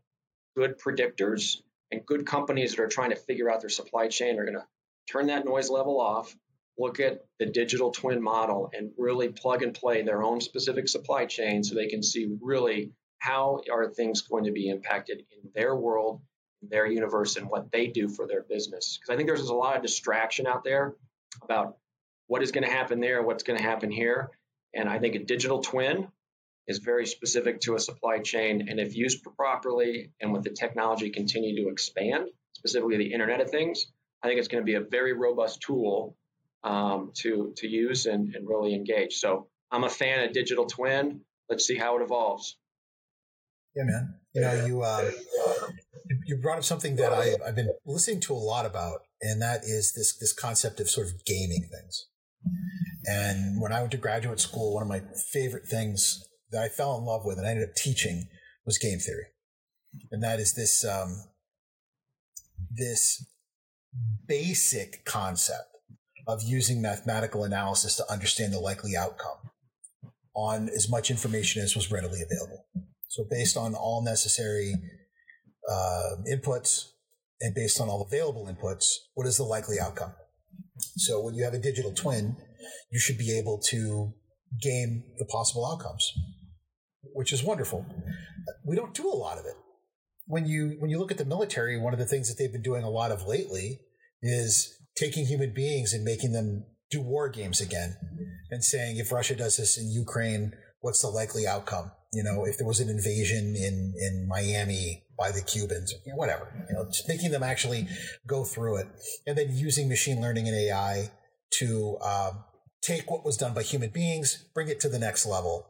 good 0.57 0.79
predictors 0.79 1.59
and 1.93 2.05
good 2.05 2.27
companies 2.27 2.75
that 2.75 2.83
are 2.83 2.89
trying 2.89 3.11
to 3.11 3.17
figure 3.17 3.49
out 3.49 3.61
their 3.61 3.71
supply 3.71 4.09
chain 4.09 4.39
are 4.39 4.45
going 4.45 4.59
to 4.59 4.67
turn 5.11 5.29
that 5.29 5.45
noise 5.45 5.71
level 5.71 6.01
off, 6.01 6.35
look 6.77 6.99
at 6.99 7.25
the 7.39 7.47
digital 7.47 7.93
twin 7.93 8.23
model, 8.23 8.71
and 8.77 8.91
really 8.99 9.29
plug 9.29 9.63
and 9.63 9.75
play 9.75 10.03
their 10.03 10.23
own 10.23 10.41
specific 10.41 10.89
supply 10.89 11.27
chain 11.27 11.63
so 11.63 11.75
they 11.75 11.89
can 11.89 12.03
see 12.03 12.37
really 12.41 12.93
how 13.19 13.61
are 13.71 13.89
things 13.89 14.23
going 14.23 14.45
to 14.45 14.53
be 14.53 14.69
impacted 14.69 15.25
in 15.31 15.51
their 15.55 15.77
world 15.77 16.23
their 16.63 16.87
universe 16.87 17.37
and 17.37 17.49
what 17.49 17.71
they 17.73 17.87
do 17.87 18.09
for 18.09 18.27
their 18.27 18.43
business. 18.43 18.99
Because 18.99 19.13
I 19.13 19.17
think 19.17 19.29
there's 19.29 19.49
a 19.49 19.55
lot 19.55 19.77
of 19.77 19.83
distraction 19.83 20.47
out 20.47 20.65
there 20.65 20.95
about 21.43 21.77
what 22.27 22.43
is 22.43 22.53
going 22.53 22.65
to 22.65 22.71
happen 22.71 23.01
there, 23.01 23.23
what's 23.23 23.43
going 23.43 23.59
to 23.59 23.65
happen 23.65 23.91
here. 23.91 24.31
And 24.75 24.89
I 24.89 24.99
think 24.99 25.15
a 25.15 25.25
digital 25.25 25.63
twin 25.63 26.09
is 26.67 26.79
very 26.79 27.07
specific 27.07 27.61
to 27.63 27.75
a 27.75 27.81
supply 27.81 28.19
chain. 28.19 28.69
And 28.69 28.79
if 28.79 28.95
used 28.95 29.25
properly 29.37 30.13
and 30.21 30.33
with 30.33 30.45
the 30.45 30.51
technology 30.51 31.11
continue 31.11 31.65
to 31.65 31.71
expand, 31.71 32.29
specifically 32.57 32.99
the 32.99 33.13
Internet 33.13 33.41
of 33.41 33.51
Things, 33.51 33.87
I 34.23 34.29
think 34.29 34.39
it's 34.39 34.49
going 34.49 34.63
to 34.63 34.67
be 34.67 34.75
a 34.75 34.81
very 34.81 35.13
robust 35.13 35.63
tool 35.63 36.17
um, 36.63 37.11
to, 37.17 37.55
to 37.57 37.67
use 37.67 38.07
and, 38.07 38.35
and 38.35 38.47
really 38.47 38.75
engage. 38.75 39.15
So 39.15 39.49
I'm 39.73 39.85
a 39.85 39.91
fan 39.91 40.25
of 40.25 40.33
digital 40.33 40.67
twin. 40.67 41.23
Let's 41.49 41.67
see 41.67 41.77
how 41.77 41.99
it 41.99 42.03
evolves. 42.03 42.57
Yeah, 43.75 43.85
man. 43.85 44.15
You 44.35 44.41
know, 44.43 44.67
you 44.67 44.83
uh, 44.83 45.11
you 46.31 46.37
brought 46.37 46.59
up 46.59 46.65
something 46.65 46.95
that 46.97 47.13
I, 47.13 47.35
I've 47.45 47.57
been 47.57 47.75
listening 47.85 48.21
to 48.21 48.33
a 48.33 48.35
lot 48.35 48.65
about, 48.65 49.01
and 49.21 49.43
that 49.43 49.65
is 49.65 49.93
this 49.97 50.17
this 50.17 50.33
concept 50.33 50.79
of 50.79 50.89
sort 50.89 51.09
of 51.09 51.25
gaming 51.27 51.69
things. 51.71 52.07
And 53.05 53.61
when 53.61 53.73
I 53.73 53.81
went 53.81 53.91
to 53.93 53.99
graduate 53.99 54.39
school, 54.39 54.75
one 54.75 54.85
of 54.85 54.89
my 54.89 55.03
favorite 55.33 55.67
things 55.67 56.23
that 56.53 56.63
I 56.63 56.69
fell 56.69 56.97
in 56.97 57.05
love 57.05 57.23
with 57.25 57.37
and 57.37 57.47
I 57.47 57.51
ended 57.51 57.69
up 57.69 57.75
teaching 57.75 58.29
was 58.65 58.79
game 58.79 59.01
theory, 59.01 59.27
and 60.13 60.23
that 60.23 60.39
is 60.39 60.55
this 60.55 60.85
um, 60.85 61.25
this 62.71 63.27
basic 64.29 65.05
concept 65.05 65.77
of 66.29 66.45
using 66.45 66.81
mathematical 66.81 67.43
analysis 67.43 67.97
to 67.97 68.09
understand 68.09 68.53
the 68.53 68.61
likely 68.61 68.97
outcome 68.97 69.51
on 70.37 70.69
as 70.69 70.89
much 70.89 71.11
information 71.11 71.61
as 71.61 71.75
was 71.75 71.91
readily 71.91 72.21
available. 72.23 72.67
So 73.09 73.25
based 73.29 73.57
on 73.57 73.75
all 73.75 74.05
necessary 74.05 74.77
uh, 75.71 76.17
inputs 76.31 76.89
and 77.41 77.55
based 77.55 77.81
on 77.81 77.89
all 77.89 78.03
available 78.03 78.47
inputs, 78.47 78.87
what 79.15 79.27
is 79.27 79.37
the 79.37 79.45
likely 79.45 79.79
outcome? 79.81 80.13
So 80.97 81.21
when 81.21 81.35
you 81.35 81.45
have 81.45 81.55
a 81.55 81.59
digital 81.59 81.93
twin, 81.93 82.37
you 82.91 82.99
should 82.99 83.19
be 83.19 83.39
able 83.39 83.59
to 83.69 84.13
game 84.61 85.05
the 85.19 85.25
possible 85.27 85.71
outcomes, 85.71 86.13
which 87.15 87.33
is 87.33 87.43
wonderful. 87.43 87.87
We 88.67 88.77
don't 88.77 88.95
do 88.95 89.09
a 89.09 89.15
lot 89.15 89.39
of 89.39 89.45
it. 89.45 89.55
When 90.27 90.47
you 90.47 90.77
when 90.79 90.91
you 90.91 90.99
look 90.99 91.11
at 91.11 91.19
the 91.19 91.25
military, 91.25 91.79
one 91.79 91.93
of 91.93 91.99
the 91.99 92.07
things 92.07 92.29
that 92.29 92.37
they've 92.39 92.53
been 92.53 92.63
doing 92.63 92.85
a 92.85 92.91
lot 92.91 93.11
of 93.11 93.27
lately 93.27 93.81
is 94.23 94.75
taking 94.97 95.27
human 95.27 95.53
beings 95.55 95.93
and 95.93 96.05
making 96.05 96.33
them 96.33 96.65
do 96.91 97.01
war 97.01 97.29
games 97.29 97.61
again 97.61 97.97
and 98.51 98.63
saying 98.63 98.97
if 98.97 99.13
Russia 99.13 99.35
does 99.35 99.57
this 99.57 99.79
in 99.79 99.89
Ukraine, 99.91 100.53
what's 100.81 101.03
the 101.03 101.09
likely 101.09 101.47
outcome? 101.47 101.93
You 102.13 102.25
know, 102.25 102.45
if 102.45 102.59
there 102.59 102.67
was 102.67 102.81
an 102.81 102.89
invasion 102.89 103.55
in, 103.57 103.95
in 103.97 104.27
Miami 104.29 105.05
by 105.21 105.31
the 105.31 105.43
Cubans, 105.43 105.93
know, 106.07 106.17
whatever, 106.17 106.51
you 106.69 106.75
know, 106.75 106.91
making 107.07 107.31
them 107.31 107.43
actually 107.43 107.87
go 108.27 108.43
through 108.43 108.79
it 108.79 108.89
and 109.27 109.37
then 109.37 109.49
using 109.51 109.87
machine 109.87 110.21
learning 110.21 110.49
and 110.49 110.57
AI 110.57 111.11
to 111.59 111.99
um, 112.03 112.45
take 112.83 113.11
what 113.11 113.25
was 113.25 113.37
done 113.37 113.53
by 113.53 113.63
human 113.63 113.91
beings, 113.91 114.47
bring 114.55 114.69
it 114.69 114.81
to 114.81 114.89
the 114.89 114.99
next 114.99 115.27
level. 115.27 115.67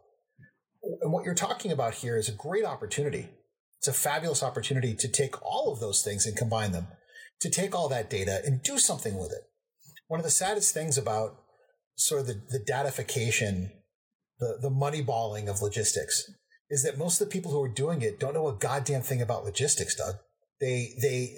And 1.02 1.12
what 1.12 1.24
you're 1.24 1.34
talking 1.34 1.72
about 1.72 1.94
here 1.94 2.16
is 2.16 2.28
a 2.28 2.32
great 2.32 2.64
opportunity. 2.64 3.28
It's 3.78 3.88
a 3.88 3.92
fabulous 3.92 4.42
opportunity 4.42 4.94
to 4.94 5.08
take 5.08 5.42
all 5.42 5.72
of 5.72 5.80
those 5.80 6.02
things 6.04 6.26
and 6.26 6.36
combine 6.36 6.70
them, 6.70 6.86
to 7.40 7.50
take 7.50 7.74
all 7.74 7.88
that 7.88 8.08
data 8.08 8.40
and 8.44 8.62
do 8.62 8.78
something 8.78 9.18
with 9.18 9.32
it. 9.32 9.42
One 10.06 10.20
of 10.20 10.24
the 10.24 10.30
saddest 10.30 10.72
things 10.72 10.96
about 10.96 11.40
sort 11.96 12.20
of 12.20 12.26
the, 12.28 12.40
the 12.50 12.64
datification 12.64 13.72
the, 14.40 14.58
the 14.62 14.70
money 14.70 15.02
balling 15.02 15.48
of 15.48 15.60
logistics 15.60 16.30
is 16.70 16.84
that 16.84 16.98
most 16.98 17.20
of 17.20 17.28
the 17.28 17.32
people 17.32 17.50
who 17.50 17.62
are 17.62 17.68
doing 17.68 18.00
it 18.00 18.20
don't 18.20 18.34
know 18.34 18.48
a 18.48 18.54
goddamn 18.54 19.02
thing 19.02 19.20
about 19.20 19.44
logistics, 19.44 19.96
Doug. 19.96 20.16
They, 20.60 20.94
they, 21.02 21.36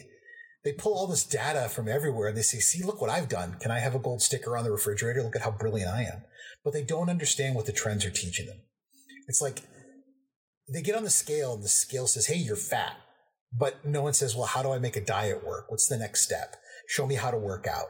they 0.65 0.73
pull 0.73 0.95
all 0.95 1.07
this 1.07 1.25
data 1.25 1.69
from 1.69 1.89
everywhere 1.89 2.29
and 2.29 2.37
they 2.37 2.43
say, 2.43 2.59
see, 2.59 2.85
look 2.85 3.01
what 3.01 3.11
I've 3.11 3.29
done. 3.29 3.57
Can 3.61 3.71
I 3.71 3.79
have 3.79 3.95
a 3.95 3.99
gold 3.99 4.21
sticker 4.21 4.57
on 4.57 4.65
the 4.65 4.71
refrigerator? 4.71 5.23
Look 5.23 5.37
at 5.37 5.43
how 5.43 5.51
brilliant 5.51 5.91
I 5.91 6.03
am. 6.03 6.23
But 6.63 6.75
they 6.75 6.83
don't 6.83 7.09
understand 7.09 7.57
what 7.57 7.67
the 7.67 7.73
trends 7.73 8.05
are 8.05 8.11
teaching 8.11 8.47
them. 8.47 8.61
It's 9.27 9.41
like 9.41 9.61
they 10.73 10.83
get 10.83 10.97
on 10.97 11.05
the 11.05 11.11
scale 11.11 11.55
and 11.55 11.63
the 11.63 11.69
scale 11.69 12.07
says, 12.07 12.27
hey, 12.27 12.37
you're 12.37 12.57
fat. 12.57 12.97
But 13.53 13.85
no 13.85 14.03
one 14.03 14.15
says, 14.15 14.37
well, 14.37 14.47
how 14.47 14.63
do 14.63 14.73
I 14.73 14.79
make 14.79 14.97
a 14.97 15.05
diet 15.05 15.45
work? 15.45 15.71
What's 15.71 15.89
the 15.89 15.99
next 15.99 16.23
step? 16.23 16.57
Show 16.89 17.07
me 17.07 17.15
how 17.15 17.31
to 17.31 17.39
work 17.39 17.67
out. 17.67 17.89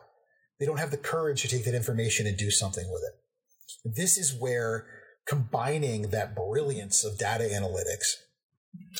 They 0.58 0.66
don't 0.66 0.78
have 0.78 0.90
the 0.90 0.96
courage 0.96 1.42
to 1.42 1.48
take 1.48 1.64
that 1.64 1.74
information 1.74 2.26
and 2.26 2.36
do 2.36 2.50
something 2.50 2.88
with 2.90 3.02
it. 3.02 3.94
This 3.96 4.16
is 4.16 4.36
where 4.38 4.86
combining 5.26 6.10
that 6.10 6.34
brilliance 6.34 7.04
of 7.04 7.18
data 7.18 7.44
analytics 7.44 8.16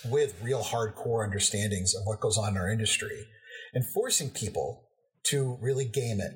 with 0.05 0.41
real 0.43 0.63
hardcore 0.63 1.25
understandings 1.25 1.95
of 1.95 2.03
what 2.05 2.21
goes 2.21 2.39
on 2.39 2.51
in 2.51 2.59
our 2.59 2.71
industry 2.71 3.27
and 3.75 3.87
forcing 3.87 4.31
people 4.31 4.89
to 5.25 5.59
really 5.61 5.85
game 5.85 6.21
it 6.21 6.33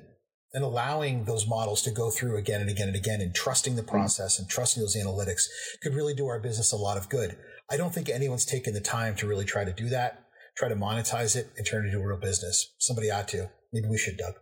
and 0.53 0.63
allowing 0.63 1.25
those 1.25 1.47
models 1.47 1.81
to 1.83 1.91
go 1.91 2.09
through 2.09 2.37
again 2.37 2.61
and 2.61 2.69
again 2.69 2.87
and 2.87 2.95
again 2.95 3.21
and 3.21 3.35
trusting 3.35 3.75
the 3.75 3.83
process 3.83 4.39
and 4.39 4.49
trusting 4.49 4.81
those 4.81 4.95
analytics 4.95 5.43
could 5.83 5.93
really 5.93 6.13
do 6.13 6.27
our 6.27 6.39
business 6.39 6.71
a 6.71 6.77
lot 6.77 6.97
of 6.97 7.09
good. 7.09 7.37
I 7.69 7.77
don't 7.77 7.93
think 7.93 8.09
anyone's 8.09 8.45
taken 8.45 8.73
the 8.73 8.81
time 8.81 9.15
to 9.17 9.27
really 9.27 9.45
try 9.45 9.65
to 9.65 9.73
do 9.73 9.89
that, 9.89 10.23
try 10.55 10.69
to 10.69 10.75
monetize 10.75 11.35
it 11.35 11.49
and 11.57 11.67
turn 11.67 11.85
it 11.85 11.89
into 11.89 11.99
a 11.99 12.07
real 12.07 12.17
business. 12.17 12.73
Somebody 12.77 13.11
ought 13.11 13.27
to. 13.29 13.49
Maybe 13.73 13.87
we 13.87 13.97
should, 13.97 14.17
Doug. 14.17 14.35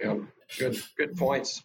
Yeah. 0.00 0.16
Good, 0.58 0.82
good 0.98 1.16
points. 1.16 1.62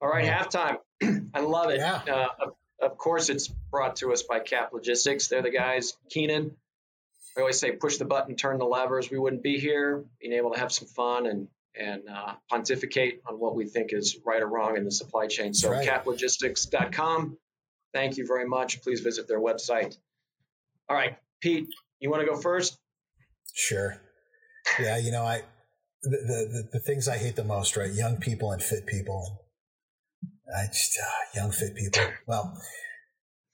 All 0.00 0.08
right, 0.08 0.24
yeah. 0.24 0.42
halftime. 0.42 0.78
I 1.34 1.40
love 1.40 1.70
it. 1.70 1.78
Yeah. 1.78 2.00
Uh, 2.08 2.26
of, 2.40 2.52
of, 2.80 2.98
course, 2.98 3.28
it's 3.28 3.48
brought 3.48 3.96
to 3.96 4.12
us 4.12 4.22
by 4.22 4.40
Cap 4.40 4.72
Logistics. 4.72 5.28
They're 5.28 5.42
the 5.42 5.50
guys. 5.50 5.94
Keenan. 6.10 6.56
I 7.36 7.40
always 7.40 7.60
say, 7.60 7.72
push 7.72 7.98
the 7.98 8.04
button, 8.04 8.34
turn 8.34 8.58
the 8.58 8.64
levers. 8.64 9.10
We 9.10 9.18
wouldn't 9.18 9.42
be 9.42 9.58
here. 9.58 10.04
Being 10.20 10.32
able 10.32 10.52
to 10.52 10.58
have 10.58 10.72
some 10.72 10.88
fun 10.88 11.26
and 11.26 11.48
and 11.78 12.08
uh, 12.08 12.34
pontificate 12.48 13.22
on 13.28 13.38
what 13.38 13.54
we 13.54 13.66
think 13.66 13.92
is 13.92 14.18
right 14.26 14.42
or 14.42 14.48
wrong 14.48 14.76
in 14.76 14.84
the 14.84 14.90
supply 14.90 15.28
chain. 15.28 15.54
So, 15.54 15.70
right. 15.70 15.86
caplogistics.com. 15.86 17.38
Thank 17.94 18.16
you 18.16 18.26
very 18.26 18.48
much. 18.48 18.82
Please 18.82 19.00
visit 19.00 19.28
their 19.28 19.40
website. 19.40 19.96
All 20.88 20.96
right, 20.96 21.16
Pete, 21.40 21.68
you 22.00 22.10
want 22.10 22.22
to 22.22 22.26
go 22.26 22.36
first? 22.36 22.76
Sure. 23.54 23.96
Yeah, 24.78 24.98
you 24.98 25.12
know, 25.12 25.24
I 25.24 25.42
the, 26.02 26.10
the, 26.10 26.68
the 26.72 26.80
things 26.80 27.08
I 27.08 27.18
hate 27.18 27.36
the 27.36 27.44
most, 27.44 27.76
right? 27.76 27.92
Young 27.92 28.16
people 28.16 28.52
and 28.52 28.62
fit 28.62 28.86
people. 28.86 29.44
I 30.56 30.66
just 30.66 30.98
uh, 31.00 31.40
young 31.40 31.50
fit 31.50 31.74
people. 31.74 32.02
Well, 32.26 32.60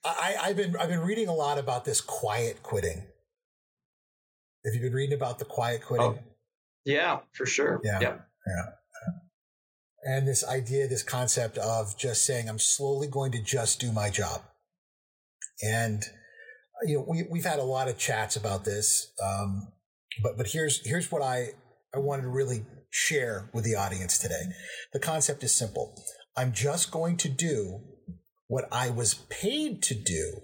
I, 0.05 0.37
I've 0.43 0.57
been 0.57 0.77
I've 0.77 0.89
been 0.89 1.01
reading 1.01 1.29
a 1.29 1.35
lot 1.35 1.59
about 1.59 1.85
this 1.85 2.01
quiet 2.01 2.63
quitting. 2.63 3.07
Have 4.65 4.75
you 4.75 4.81
been 4.81 4.93
reading 4.93 5.15
about 5.17 5.39
the 5.39 5.45
quiet 5.45 5.83
quitting? 5.83 6.07
Oh, 6.07 6.19
yeah, 6.85 7.21
for 7.33 7.47
sure. 7.47 7.81
Yeah, 7.83 7.99
yeah, 8.01 8.17
yeah. 8.47 8.63
And 10.05 10.29
this 10.29 10.47
idea, 10.47 10.87
this 10.87 11.03
concept 11.03 11.59
of 11.59 11.97
just 11.99 12.25
saying, 12.25 12.49
"I'm 12.49 12.61
slowly 12.61 13.09
going 13.09 13.33
to 13.33 13.43
just 13.43 13.81
do 13.81 13.91
my 13.91 14.11
job," 14.11 14.43
and 15.63 16.05
you 16.85 16.99
know, 16.99 17.07
we 17.09 17.25
we've 17.29 17.45
had 17.45 17.59
a 17.59 17.65
lot 17.65 17.89
of 17.89 17.99
chats 17.99 18.37
about 18.37 18.65
this. 18.65 19.13
Um, 19.23 19.73
but 20.23 20.37
but 20.37 20.49
here's 20.49 20.87
here's 20.87 21.11
what 21.11 21.23
I 21.23 21.49
I 21.95 21.99
wanted 21.99 22.23
to 22.23 22.29
really 22.29 22.65
share 22.91 23.51
with 23.53 23.65
the 23.65 23.75
audience 23.75 24.19
today. 24.19 24.43
The 24.93 25.01
concept 25.01 25.43
is 25.43 25.53
simple. 25.53 25.95
I'm 26.37 26.53
just 26.53 26.91
going 26.91 27.17
to 27.19 27.29
do 27.29 27.81
what 28.49 28.69
I 28.71 28.91
was 28.91 29.15
paid 29.15 29.83
to 29.85 29.95
do 29.95 30.43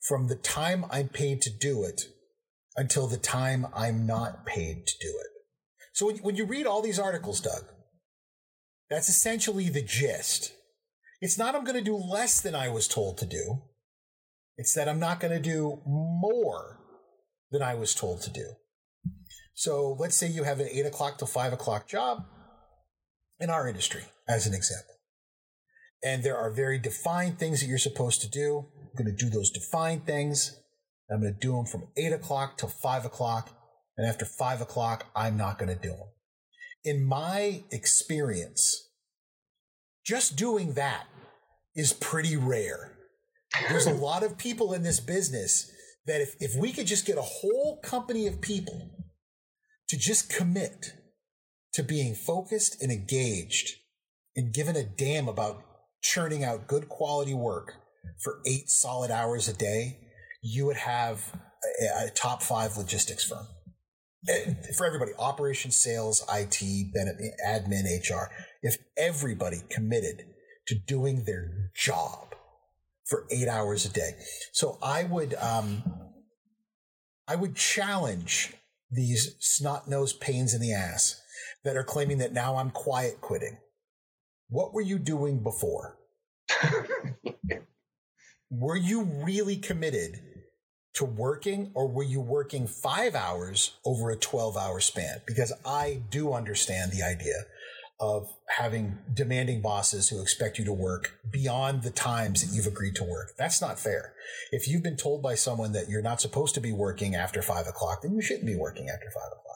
from 0.00 0.28
the 0.28 0.36
time 0.36 0.84
I'm 0.90 1.08
paid 1.08 1.42
to 1.42 1.50
do 1.50 1.82
it 1.84 2.02
until 2.76 3.06
the 3.06 3.16
time 3.16 3.66
I'm 3.74 4.06
not 4.06 4.46
paid 4.46 4.86
to 4.86 4.94
do 5.00 5.08
it. 5.08 5.26
So 5.92 6.12
when, 6.22 6.36
you 6.36 6.44
read 6.44 6.66
all 6.66 6.82
these 6.82 6.98
articles, 6.98 7.40
Doug, 7.40 7.64
that's 8.88 9.08
essentially 9.08 9.68
the 9.68 9.82
gist. 9.82 10.52
It's 11.20 11.38
not 11.38 11.54
I'm 11.54 11.64
going 11.64 11.78
to 11.78 11.82
do 11.82 11.96
less 11.96 12.40
than 12.40 12.54
I 12.54 12.68
was 12.68 12.86
told 12.86 13.18
to 13.18 13.26
do. 13.26 13.62
It's 14.58 14.74
that 14.74 14.88
I'm 14.88 15.00
not 15.00 15.20
going 15.20 15.32
to 15.32 15.40
do 15.40 15.80
more 15.86 16.78
than 17.50 17.62
I 17.62 17.74
was 17.74 17.94
told 17.94 18.22
to 18.22 18.30
do. 18.30 18.52
So 19.54 19.96
let's 19.98 20.16
say 20.16 20.28
you 20.28 20.44
have 20.44 20.60
an 20.60 20.68
eight 20.70 20.86
o'clock 20.86 21.18
to 21.18 21.26
five 21.26 21.52
o'clock 21.52 21.88
job 21.88 22.26
in 23.40 23.50
our 23.50 23.68
industry, 23.68 24.02
as 24.28 24.46
an 24.46 24.54
example. 24.54 24.94
And 26.02 26.22
there 26.22 26.36
are 26.36 26.50
very 26.50 26.78
defined 26.78 27.38
things 27.38 27.60
that 27.60 27.66
you're 27.66 27.78
supposed 27.78 28.20
to 28.22 28.30
do. 28.30 28.66
I'm 28.80 29.04
going 29.04 29.16
to 29.16 29.24
do 29.24 29.30
those 29.30 29.50
defined 29.50 30.06
things. 30.06 30.58
I'm 31.10 31.20
going 31.20 31.34
to 31.34 31.38
do 31.38 31.52
them 31.52 31.66
from 31.66 31.88
eight 31.96 32.12
o'clock 32.12 32.58
till 32.58 32.68
five 32.68 33.04
o'clock. 33.04 33.50
And 33.96 34.06
after 34.06 34.24
five 34.24 34.60
o'clock, 34.60 35.06
I'm 35.14 35.36
not 35.36 35.58
going 35.58 35.68
to 35.68 35.80
do 35.80 35.90
them. 35.90 36.08
In 36.84 37.04
my 37.04 37.64
experience, 37.70 38.90
just 40.04 40.36
doing 40.36 40.74
that 40.74 41.06
is 41.74 41.92
pretty 41.92 42.36
rare. 42.36 42.92
There's 43.68 43.86
a 43.86 43.94
lot 44.08 44.22
of 44.22 44.38
people 44.38 44.72
in 44.72 44.82
this 44.82 45.00
business 45.00 45.70
that 46.06 46.20
if, 46.20 46.36
if 46.40 46.54
we 46.54 46.72
could 46.72 46.86
just 46.86 47.06
get 47.06 47.18
a 47.18 47.22
whole 47.22 47.80
company 47.82 48.26
of 48.26 48.40
people 48.40 48.90
to 49.88 49.96
just 49.96 50.30
commit 50.30 50.92
to 51.76 51.82
being 51.82 52.14
focused 52.14 52.82
and 52.82 52.90
engaged 52.90 53.76
and 54.34 54.54
given 54.54 54.76
a 54.76 54.82
damn 54.82 55.28
about 55.28 55.62
churning 56.00 56.42
out 56.42 56.66
good 56.66 56.88
quality 56.88 57.34
work 57.34 57.74
for 58.18 58.40
eight 58.46 58.70
solid 58.70 59.10
hours 59.10 59.46
a 59.46 59.52
day, 59.52 59.98
you 60.42 60.64
would 60.64 60.78
have 60.78 61.38
a, 61.82 62.06
a 62.06 62.10
top 62.10 62.42
five 62.42 62.78
logistics 62.78 63.24
firm. 63.24 63.46
For 64.74 64.86
everybody, 64.86 65.12
operations, 65.18 65.76
sales, 65.76 66.24
IT, 66.32 66.62
admin, 67.46 68.10
HR, 68.10 68.30
if 68.62 68.78
everybody 68.96 69.58
committed 69.68 70.24
to 70.68 70.74
doing 70.74 71.24
their 71.24 71.70
job 71.76 72.34
for 73.04 73.26
eight 73.30 73.48
hours 73.48 73.84
a 73.84 73.90
day. 73.90 74.12
So 74.52 74.78
I 74.82 75.04
would, 75.04 75.34
um, 75.34 75.82
I 77.28 77.36
would 77.36 77.54
challenge 77.54 78.54
these 78.90 79.36
snot 79.40 79.88
nosed 79.88 80.20
pains 80.20 80.54
in 80.54 80.62
the 80.62 80.72
ass 80.72 81.20
that 81.66 81.76
are 81.76 81.84
claiming 81.84 82.18
that 82.18 82.32
now 82.32 82.56
I'm 82.56 82.70
quiet 82.70 83.20
quitting. 83.20 83.58
What 84.48 84.72
were 84.72 84.80
you 84.80 85.00
doing 85.00 85.42
before? 85.42 85.98
were 88.50 88.76
you 88.76 89.02
really 89.02 89.56
committed 89.56 90.20
to 90.94 91.04
working 91.04 91.72
or 91.74 91.88
were 91.88 92.04
you 92.04 92.20
working 92.20 92.68
five 92.68 93.16
hours 93.16 93.72
over 93.84 94.10
a 94.10 94.16
12 94.16 94.56
hour 94.56 94.78
span? 94.78 95.22
Because 95.26 95.52
I 95.64 96.02
do 96.08 96.32
understand 96.32 96.92
the 96.92 97.02
idea 97.02 97.34
of 97.98 98.28
having 98.46 98.98
demanding 99.12 99.60
bosses 99.60 100.08
who 100.08 100.22
expect 100.22 100.60
you 100.60 100.64
to 100.66 100.72
work 100.72 101.18
beyond 101.28 101.82
the 101.82 101.90
times 101.90 102.46
that 102.46 102.54
you've 102.54 102.72
agreed 102.72 102.94
to 102.94 103.02
work. 103.02 103.32
That's 103.36 103.60
not 103.60 103.80
fair. 103.80 104.12
If 104.52 104.68
you've 104.68 104.84
been 104.84 104.96
told 104.96 105.20
by 105.20 105.34
someone 105.34 105.72
that 105.72 105.88
you're 105.88 106.00
not 106.00 106.20
supposed 106.20 106.54
to 106.54 106.60
be 106.60 106.72
working 106.72 107.16
after 107.16 107.42
five 107.42 107.66
o'clock, 107.66 108.02
then 108.02 108.14
you 108.14 108.22
shouldn't 108.22 108.46
be 108.46 108.54
working 108.54 108.88
after 108.88 109.10
five 109.10 109.32
o'clock. 109.32 109.55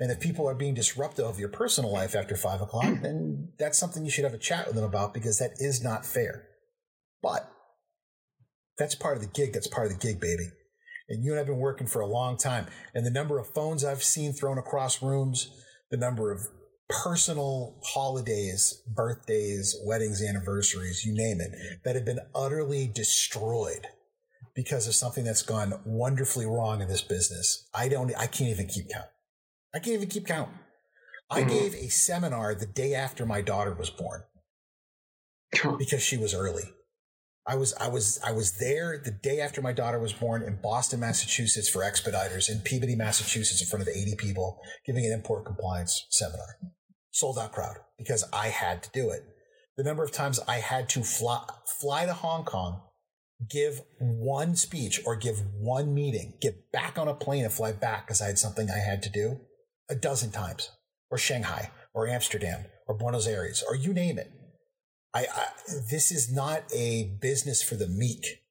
And 0.00 0.10
if 0.10 0.20
people 0.20 0.48
are 0.48 0.54
being 0.54 0.74
disruptive 0.74 1.24
of 1.24 1.38
your 1.38 1.48
personal 1.48 1.92
life 1.92 2.14
after 2.14 2.36
five 2.36 2.60
o'clock, 2.60 2.98
then 3.02 3.52
that's 3.58 3.78
something 3.78 4.04
you 4.04 4.10
should 4.10 4.24
have 4.24 4.34
a 4.34 4.38
chat 4.38 4.66
with 4.66 4.76
them 4.76 4.84
about 4.84 5.14
because 5.14 5.38
that 5.38 5.52
is 5.58 5.82
not 5.82 6.06
fair. 6.06 6.46
But 7.22 7.50
that's 8.78 8.94
part 8.94 9.16
of 9.16 9.22
the 9.22 9.28
gig. 9.28 9.52
That's 9.52 9.66
part 9.66 9.86
of 9.86 9.92
the 9.92 9.98
gig, 9.98 10.20
baby. 10.20 10.48
And 11.08 11.24
you 11.24 11.32
and 11.32 11.40
I've 11.40 11.46
been 11.46 11.56
working 11.56 11.86
for 11.86 12.00
a 12.00 12.06
long 12.06 12.36
time. 12.36 12.66
And 12.94 13.04
the 13.04 13.10
number 13.10 13.38
of 13.38 13.52
phones 13.54 13.84
I've 13.84 14.02
seen 14.02 14.32
thrown 14.32 14.58
across 14.58 15.02
rooms, 15.02 15.50
the 15.90 15.96
number 15.96 16.30
of 16.30 16.46
personal 16.88 17.80
holidays, 17.84 18.82
birthdays, 18.86 19.76
weddings, 19.84 20.22
anniversaries, 20.22 21.04
you 21.04 21.14
name 21.14 21.40
it, 21.40 21.50
that 21.84 21.94
have 21.94 22.04
been 22.04 22.20
utterly 22.34 22.86
destroyed 22.86 23.86
because 24.54 24.86
of 24.86 24.94
something 24.94 25.24
that's 25.24 25.42
gone 25.42 25.80
wonderfully 25.84 26.46
wrong 26.46 26.80
in 26.80 26.88
this 26.88 27.02
business. 27.02 27.68
I 27.74 27.88
don't, 27.88 28.12
I 28.16 28.26
can't 28.26 28.50
even 28.50 28.66
keep 28.66 28.88
count. 28.90 29.06
I 29.74 29.78
can't 29.78 29.96
even 29.96 30.08
keep 30.08 30.26
count. 30.26 30.50
I 31.30 31.40
mm-hmm. 31.40 31.50
gave 31.50 31.74
a 31.74 31.88
seminar 31.88 32.54
the 32.54 32.66
day 32.66 32.94
after 32.94 33.26
my 33.26 33.42
daughter 33.42 33.74
was 33.74 33.90
born 33.90 34.22
because 35.78 36.02
she 36.02 36.16
was 36.16 36.34
early. 36.34 36.64
I 37.46 37.56
was 37.56 37.72
I 37.74 37.88
was 37.88 38.20
I 38.24 38.32
was 38.32 38.58
there 38.58 39.00
the 39.02 39.10
day 39.10 39.40
after 39.40 39.62
my 39.62 39.72
daughter 39.72 39.98
was 39.98 40.12
born 40.12 40.42
in 40.42 40.60
Boston, 40.62 41.00
Massachusetts 41.00 41.68
for 41.68 41.80
expediters 41.80 42.50
in 42.50 42.60
Peabody, 42.60 42.94
Massachusetts 42.94 43.62
in 43.62 43.68
front 43.68 43.82
of 43.82 43.88
80 43.88 44.16
people 44.16 44.60
giving 44.86 45.06
an 45.06 45.12
import 45.12 45.46
compliance 45.46 46.06
seminar 46.10 46.58
sold 47.10 47.38
out 47.38 47.52
crowd 47.52 47.76
because 47.96 48.24
I 48.32 48.48
had 48.48 48.82
to 48.82 48.90
do 48.92 49.10
it. 49.10 49.22
The 49.76 49.82
number 49.84 50.02
of 50.02 50.12
times 50.12 50.40
I 50.46 50.56
had 50.56 50.88
to 50.90 51.02
fly, 51.02 51.44
fly 51.80 52.04
to 52.04 52.12
Hong 52.12 52.44
Kong, 52.44 52.82
give 53.48 53.80
one 53.98 54.54
speech 54.54 55.00
or 55.06 55.16
give 55.16 55.42
one 55.54 55.94
meeting, 55.94 56.34
get 56.40 56.70
back 56.70 56.98
on 56.98 57.08
a 57.08 57.14
plane 57.14 57.44
and 57.44 57.52
fly 57.52 57.72
back 57.72 58.06
because 58.06 58.20
I 58.20 58.26
had 58.26 58.38
something 58.38 58.68
I 58.70 58.78
had 58.78 59.02
to 59.04 59.10
do 59.10 59.40
a 59.90 59.94
dozen 59.94 60.30
times, 60.30 60.70
or 61.10 61.18
Shanghai, 61.18 61.70
or 61.94 62.06
Amsterdam, 62.06 62.66
or 62.86 62.96
Buenos 62.96 63.26
Aires, 63.26 63.64
or 63.66 63.74
you 63.74 63.92
name 63.92 64.18
it. 64.18 64.30
I, 65.14 65.26
I 65.34 65.46
this 65.90 66.12
is 66.12 66.32
not 66.32 66.62
a 66.74 67.16
business 67.20 67.62
for 67.62 67.74
the 67.74 67.88
meek. 67.88 68.42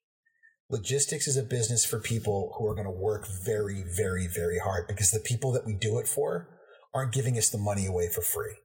Logistics 0.70 1.28
is 1.28 1.38
a 1.38 1.44
business 1.44 1.86
for 1.86 2.00
people 2.00 2.54
who 2.58 2.68
are 2.68 2.76
going 2.76 2.88
to 2.88 2.92
work 2.92 3.26
very, 3.46 3.84
very, 3.96 4.28
very 4.28 4.60
hard 4.60 4.86
because 4.88 5.12
the 5.12 5.20
people 5.20 5.52
that 5.54 5.66
we 5.66 5.74
do 5.74 5.98
it 5.98 6.08
for 6.08 6.50
aren't 6.94 7.14
giving 7.14 7.38
us 7.38 7.50
the 7.50 7.58
money 7.58 7.86
away 7.86 8.10
for 8.10 8.22
free. 8.22 8.56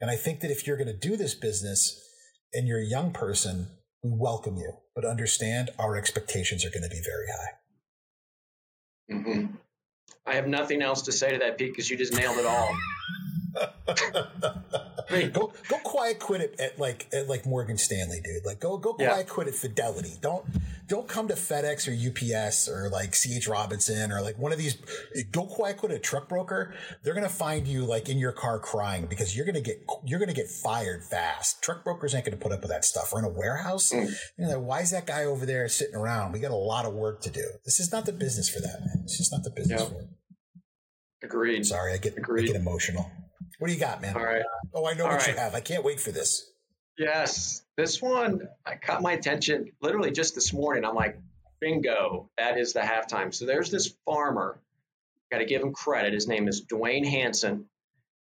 And 0.00 0.10
I 0.10 0.16
think 0.16 0.40
that 0.40 0.50
if 0.50 0.66
you're 0.66 0.76
going 0.76 0.88
to 0.88 1.08
do 1.08 1.16
this 1.16 1.34
business 1.34 2.00
and 2.52 2.66
you're 2.66 2.80
a 2.80 2.84
young 2.84 3.12
person, 3.12 3.68
we 4.02 4.10
welcome 4.12 4.56
you, 4.56 4.72
but 4.94 5.04
understand 5.04 5.70
our 5.78 5.96
expectations 5.96 6.64
are 6.64 6.70
going 6.70 6.82
to 6.82 6.88
be 6.88 7.02
very 7.04 7.26
high. 7.28 7.52
Mm-hmm. 9.14 9.54
I 10.26 10.34
have 10.34 10.46
nothing 10.46 10.80
else 10.80 11.02
to 11.02 11.12
say 11.12 11.32
to 11.32 11.38
that, 11.38 11.58
Pete, 11.58 11.72
because 11.72 11.90
you 11.90 11.96
just 11.96 12.14
nailed 12.14 12.38
it 12.38 12.46
all. 12.46 12.74
Go 15.32 15.52
go 15.68 15.78
quiet 15.84 16.18
quit 16.18 16.40
it 16.40 16.60
at 16.60 16.78
like 16.78 17.06
at 17.12 17.28
like 17.28 17.46
Morgan 17.46 17.78
Stanley, 17.78 18.20
dude. 18.22 18.44
Like 18.44 18.60
go 18.60 18.76
go 18.78 18.94
quiet 18.94 19.26
yeah. 19.26 19.32
quit 19.32 19.48
at 19.48 19.54
Fidelity. 19.54 20.14
Don't 20.20 20.44
don't 20.86 21.08
come 21.08 21.28
to 21.28 21.34
FedEx 21.34 21.88
or 21.88 21.94
UPS 21.94 22.68
or 22.68 22.90
like 22.90 23.12
CH 23.12 23.48
Robinson 23.48 24.12
or 24.12 24.20
like 24.20 24.38
one 24.38 24.52
of 24.52 24.58
these. 24.58 24.76
Go 25.32 25.46
quiet 25.46 25.78
quit 25.78 25.92
a 25.92 25.98
truck 25.98 26.28
broker. 26.28 26.74
They're 27.02 27.14
gonna 27.14 27.28
find 27.28 27.66
you 27.66 27.84
like 27.84 28.08
in 28.08 28.18
your 28.18 28.32
car 28.32 28.58
crying 28.58 29.06
because 29.06 29.36
you're 29.36 29.46
gonna 29.46 29.60
get 29.60 29.84
you're 30.04 30.20
gonna 30.20 30.34
get 30.34 30.48
fired 30.48 31.04
fast. 31.04 31.62
Truck 31.62 31.84
brokers 31.84 32.14
ain't 32.14 32.24
gonna 32.24 32.36
put 32.36 32.52
up 32.52 32.60
with 32.60 32.70
that 32.70 32.84
stuff. 32.84 33.10
We're 33.12 33.20
in 33.20 33.24
a 33.24 33.30
warehouse. 33.30 33.92
Mm. 33.92 34.14
You 34.38 34.48
know, 34.48 34.60
why 34.60 34.80
is 34.80 34.90
that 34.90 35.06
guy 35.06 35.24
over 35.24 35.46
there 35.46 35.68
sitting 35.68 35.94
around? 35.94 36.32
We 36.32 36.40
got 36.40 36.50
a 36.50 36.56
lot 36.56 36.84
of 36.84 36.94
work 36.94 37.22
to 37.22 37.30
do. 37.30 37.44
This 37.64 37.80
is 37.80 37.92
not 37.92 38.06
the 38.06 38.12
business 38.12 38.48
for 38.48 38.60
that, 38.60 38.80
man. 38.80 39.04
It's 39.04 39.16
just 39.16 39.32
not 39.32 39.42
the 39.42 39.50
business 39.50 39.80
yep. 39.80 39.90
for 39.90 40.00
it. 40.00 40.08
Agreed. 41.22 41.64
Sorry, 41.64 41.94
I 41.94 41.96
get 41.96 42.18
Agreed. 42.18 42.44
I 42.44 42.46
get 42.52 42.56
emotional. 42.56 43.10
What 43.58 43.68
do 43.68 43.74
you 43.74 43.80
got, 43.80 44.00
man? 44.00 44.16
All 44.16 44.24
right. 44.24 44.42
Oh, 44.74 44.86
I 44.86 44.94
know 44.94 45.04
All 45.04 45.10
what 45.10 45.26
right. 45.26 45.28
you 45.28 45.36
have. 45.36 45.54
I 45.54 45.60
can't 45.60 45.84
wait 45.84 46.00
for 46.00 46.10
this. 46.10 46.50
Yes, 46.98 47.62
this 47.76 48.00
one 48.00 48.48
I 48.64 48.76
caught 48.76 49.02
my 49.02 49.12
attention 49.12 49.72
literally 49.82 50.12
just 50.12 50.34
this 50.34 50.52
morning. 50.52 50.84
I'm 50.84 50.94
like, 50.94 51.18
bingo, 51.60 52.30
that 52.38 52.58
is 52.58 52.72
the 52.72 52.80
halftime. 52.80 53.34
So 53.34 53.46
there's 53.46 53.70
this 53.70 53.94
farmer. 54.04 54.60
Got 55.32 55.38
to 55.38 55.44
give 55.44 55.62
him 55.62 55.72
credit. 55.72 56.12
His 56.12 56.28
name 56.28 56.46
is 56.46 56.60
Duane 56.60 57.04
Hansen. 57.04 57.66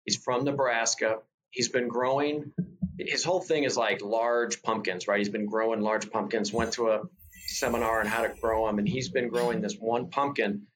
He's 0.04 0.16
from 0.16 0.44
Nebraska. 0.44 1.20
He's 1.50 1.68
been 1.68 1.88
growing. 1.88 2.52
His 2.98 3.24
whole 3.24 3.40
thing 3.40 3.64
is 3.64 3.76
like 3.76 4.02
large 4.02 4.62
pumpkins, 4.62 5.08
right? 5.08 5.18
He's 5.18 5.28
been 5.28 5.46
growing 5.46 5.80
large 5.80 6.10
pumpkins. 6.10 6.52
Went 6.52 6.72
to 6.72 6.90
a 6.90 7.02
seminar 7.46 8.00
on 8.00 8.06
how 8.06 8.22
to 8.22 8.34
grow 8.40 8.66
them, 8.66 8.78
and 8.78 8.88
he's 8.88 9.08
been 9.08 9.28
growing 9.28 9.60
this 9.60 9.76
one 9.76 10.10
pumpkin 10.10 10.66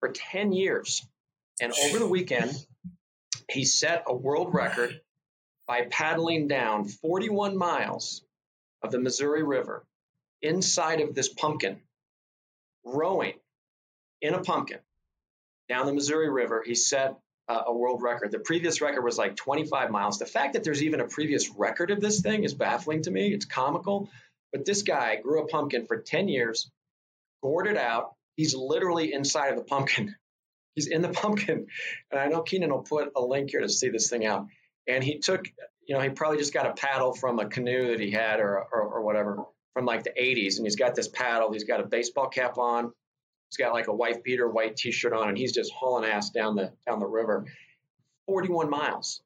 for 0.00 0.08
10 0.08 0.52
years. 0.52 1.06
And 1.60 1.72
over 1.84 1.98
the 2.00 2.06
weekend, 2.06 2.52
he 3.50 3.64
set 3.64 4.04
a 4.06 4.14
world 4.14 4.54
record 4.54 5.00
by 5.66 5.82
paddling 5.82 6.48
down 6.48 6.84
41 6.84 7.56
miles 7.56 8.22
of 8.82 8.90
the 8.90 8.98
Missouri 8.98 9.42
River 9.42 9.84
inside 10.42 11.00
of 11.00 11.14
this 11.14 11.28
pumpkin, 11.28 11.80
rowing 12.84 13.34
in 14.20 14.34
a 14.34 14.42
pumpkin 14.42 14.78
down 15.68 15.86
the 15.86 15.92
Missouri 15.92 16.28
River. 16.30 16.62
He 16.64 16.74
set 16.74 17.16
uh, 17.48 17.62
a 17.66 17.74
world 17.74 18.02
record. 18.02 18.30
The 18.30 18.38
previous 18.38 18.80
record 18.80 19.02
was 19.02 19.18
like 19.18 19.36
25 19.36 19.90
miles. 19.90 20.18
The 20.18 20.26
fact 20.26 20.54
that 20.54 20.64
there's 20.64 20.82
even 20.82 21.00
a 21.00 21.08
previous 21.08 21.50
record 21.50 21.90
of 21.90 22.00
this 22.00 22.20
thing 22.20 22.44
is 22.44 22.54
baffling 22.54 23.02
to 23.02 23.10
me. 23.10 23.32
It's 23.32 23.44
comical. 23.44 24.10
But 24.52 24.64
this 24.64 24.82
guy 24.82 25.16
grew 25.16 25.42
a 25.42 25.48
pumpkin 25.48 25.86
for 25.86 25.98
10 25.98 26.28
years, 26.28 26.70
gored 27.42 27.66
it 27.66 27.76
out. 27.76 28.14
He's 28.36 28.54
literally 28.54 29.12
inside 29.12 29.48
of 29.48 29.56
the 29.56 29.64
pumpkin. 29.64 30.14
He's 30.74 30.86
in 30.86 31.02
the 31.02 31.08
pumpkin. 31.22 31.66
And 32.10 32.20
I 32.20 32.26
know 32.26 32.42
Keenan 32.42 32.70
will 32.70 32.82
put 32.82 33.12
a 33.16 33.20
link 33.20 33.50
here 33.50 33.60
to 33.60 33.68
see 33.68 33.88
this 33.88 34.08
thing 34.08 34.26
out. 34.26 34.46
And 34.86 35.02
he 35.02 35.18
took, 35.18 35.46
you 35.86 35.94
know, 35.94 36.00
he 36.00 36.10
probably 36.10 36.38
just 36.38 36.52
got 36.52 36.66
a 36.66 36.72
paddle 36.72 37.14
from 37.14 37.38
a 37.38 37.48
canoe 37.48 37.88
that 37.88 38.00
he 38.00 38.10
had 38.10 38.40
or, 38.40 38.58
or, 38.58 38.82
or 38.82 39.02
whatever 39.02 39.44
from 39.72 39.86
like 39.86 40.04
the 40.04 40.10
80s. 40.10 40.58
And 40.58 40.66
he's 40.66 40.76
got 40.76 40.94
this 40.94 41.08
paddle. 41.08 41.52
He's 41.52 41.64
got 41.64 41.80
a 41.80 41.84
baseball 41.84 42.28
cap 42.28 42.58
on. 42.58 42.92
He's 43.50 43.64
got 43.64 43.72
like 43.72 43.86
a 43.86 43.94
white 43.94 44.24
beater, 44.24 44.48
white 44.48 44.76
t-shirt 44.76 45.12
on, 45.12 45.28
and 45.28 45.38
he's 45.38 45.52
just 45.52 45.72
hauling 45.72 46.10
ass 46.10 46.30
down 46.30 46.56
the 46.56 46.72
down 46.86 46.98
the 46.98 47.06
river. 47.06 47.46
41 48.26 48.68
miles, 48.68 49.22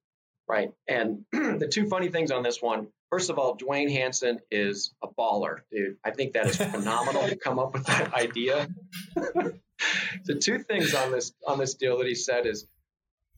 right? 0.49 0.73
And 0.89 1.25
the 1.33 1.69
two 1.71 1.89
funny 1.89 2.09
things 2.09 2.31
on 2.31 2.43
this 2.43 2.61
one, 2.61 2.89
first 3.11 3.31
of 3.31 3.39
all, 3.39 3.55
Duane 3.55 3.91
Hansen 3.91 4.41
is 4.51 4.95
a 5.03 5.09
baller, 5.09 5.61
dude. 5.71 5.97
I 6.05 6.11
think 6.11 6.33
that 6.33 6.47
is 6.47 6.57
phenomenal 6.57 7.29
to 7.29 7.37
come 7.37 7.59
up 7.59 7.75
with 7.75 7.87
that 7.87 8.15
idea. 8.15 8.69
the 9.15 10.35
two 10.41 10.59
things 10.59 10.95
on 10.95 11.13
this 11.13 11.33
on 11.47 11.59
this 11.59 11.75
deal 11.75 11.99
that 11.99 12.07
he 12.07 12.15
said 12.15 12.47
is 12.47 12.67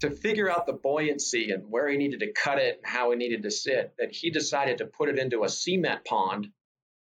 to 0.00 0.10
figure 0.10 0.50
out 0.50 0.66
the 0.66 0.72
buoyancy 0.72 1.50
and 1.50 1.64
where 1.70 1.88
he 1.88 1.98
needed 1.98 2.20
to 2.20 2.32
cut 2.32 2.58
it 2.58 2.80
and 2.82 2.86
how 2.86 3.10
he 3.10 3.16
needed 3.16 3.42
to 3.42 3.50
sit, 3.50 3.92
that 3.98 4.12
he 4.12 4.30
decided 4.30 4.78
to 4.78 4.86
put 4.86 5.08
it 5.08 5.18
into 5.18 5.44
a 5.44 5.48
cement 5.48 6.04
pond, 6.06 6.48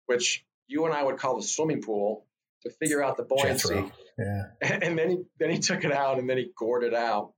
which 0.06 0.46
you 0.68 0.86
and 0.86 0.94
I 0.94 1.04
would 1.04 1.18
call 1.18 1.38
the 1.38 1.44
swimming 1.44 1.82
pool, 1.82 2.26
to 2.62 2.72
figure 2.72 3.04
out 3.04 3.18
the 3.18 3.24
buoyancy. 3.24 3.92
Yeah. 4.18 4.44
And 4.62 4.98
then 4.98 5.10
he 5.10 5.18
then 5.40 5.50
he 5.50 5.60
took 5.60 5.84
it 5.84 5.92
out 5.92 6.20
and 6.20 6.30
then 6.30 6.38
he 6.38 6.52
gored 6.58 6.84
it 6.84 6.94
out. 6.94 7.34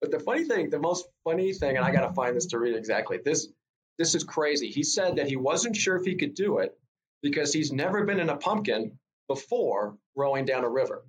But 0.00 0.10
the 0.10 0.20
funny 0.20 0.44
thing, 0.44 0.70
the 0.70 0.78
most 0.78 1.06
funny 1.24 1.52
thing, 1.52 1.76
and 1.76 1.84
I 1.84 1.90
got 1.90 2.06
to 2.06 2.14
find 2.14 2.36
this 2.36 2.46
to 2.46 2.58
read 2.58 2.76
exactly. 2.76 3.18
This 3.24 3.48
this 3.98 4.14
is 4.14 4.24
crazy. 4.24 4.68
He 4.68 4.82
said 4.82 5.16
that 5.16 5.26
he 5.26 5.36
wasn't 5.36 5.76
sure 5.76 5.96
if 5.96 6.04
he 6.04 6.16
could 6.16 6.34
do 6.34 6.58
it 6.58 6.76
because 7.22 7.52
he's 7.52 7.72
never 7.72 8.04
been 8.04 8.20
in 8.20 8.28
a 8.28 8.36
pumpkin 8.36 8.98
before 9.26 9.96
rowing 10.14 10.44
down 10.44 10.64
a 10.64 10.68
river. 10.68 11.02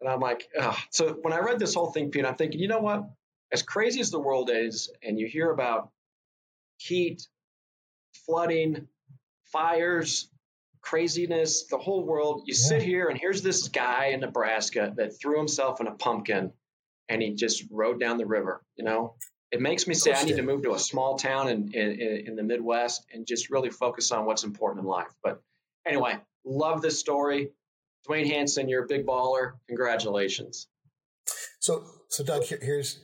And 0.00 0.10
I'm 0.10 0.20
like, 0.20 0.48
Ugh. 0.58 0.76
so 0.90 1.16
when 1.22 1.32
I 1.32 1.38
read 1.38 1.58
this 1.58 1.74
whole 1.74 1.92
thing, 1.92 2.10
Pete, 2.10 2.26
I'm 2.26 2.34
thinking, 2.34 2.60
you 2.60 2.68
know 2.68 2.80
what? 2.80 3.08
As 3.52 3.62
crazy 3.62 4.00
as 4.00 4.10
the 4.10 4.18
world 4.18 4.50
is, 4.52 4.90
and 5.02 5.18
you 5.18 5.26
hear 5.26 5.50
about 5.50 5.90
heat, 6.76 7.26
flooding, 8.26 8.88
fires, 9.44 10.28
craziness, 10.80 11.66
the 11.66 11.78
whole 11.78 12.04
world, 12.04 12.42
you 12.46 12.54
sit 12.54 12.82
here 12.82 13.08
and 13.08 13.18
here's 13.18 13.42
this 13.42 13.68
guy 13.68 14.06
in 14.06 14.20
Nebraska 14.20 14.92
that 14.96 15.18
threw 15.18 15.38
himself 15.38 15.80
in 15.80 15.86
a 15.86 15.94
pumpkin 15.94 16.52
and 17.08 17.22
he 17.22 17.34
just 17.34 17.64
rode 17.70 18.00
down 18.00 18.18
the 18.18 18.26
river, 18.26 18.62
you 18.76 18.84
know? 18.84 19.14
It 19.50 19.62
makes 19.62 19.86
me 19.86 19.94
say 19.94 20.12
I 20.12 20.22
need 20.24 20.36
to 20.36 20.42
move 20.42 20.62
to 20.64 20.74
a 20.74 20.78
small 20.78 21.16
town 21.16 21.48
in, 21.48 21.72
in, 21.72 22.26
in 22.26 22.36
the 22.36 22.42
Midwest 22.42 23.06
and 23.12 23.26
just 23.26 23.50
really 23.50 23.70
focus 23.70 24.12
on 24.12 24.26
what's 24.26 24.44
important 24.44 24.82
in 24.82 24.86
life. 24.86 25.08
But 25.22 25.40
anyway, 25.86 26.18
love 26.44 26.82
this 26.82 27.00
story. 27.00 27.52
Duane 28.06 28.26
Hansen, 28.26 28.68
you're 28.68 28.84
a 28.84 28.86
big 28.86 29.06
baller. 29.06 29.52
Congratulations. 29.66 30.68
So, 31.60 31.84
so 32.08 32.24
Doug, 32.24 32.44
here, 32.44 32.58
here's 32.60 33.00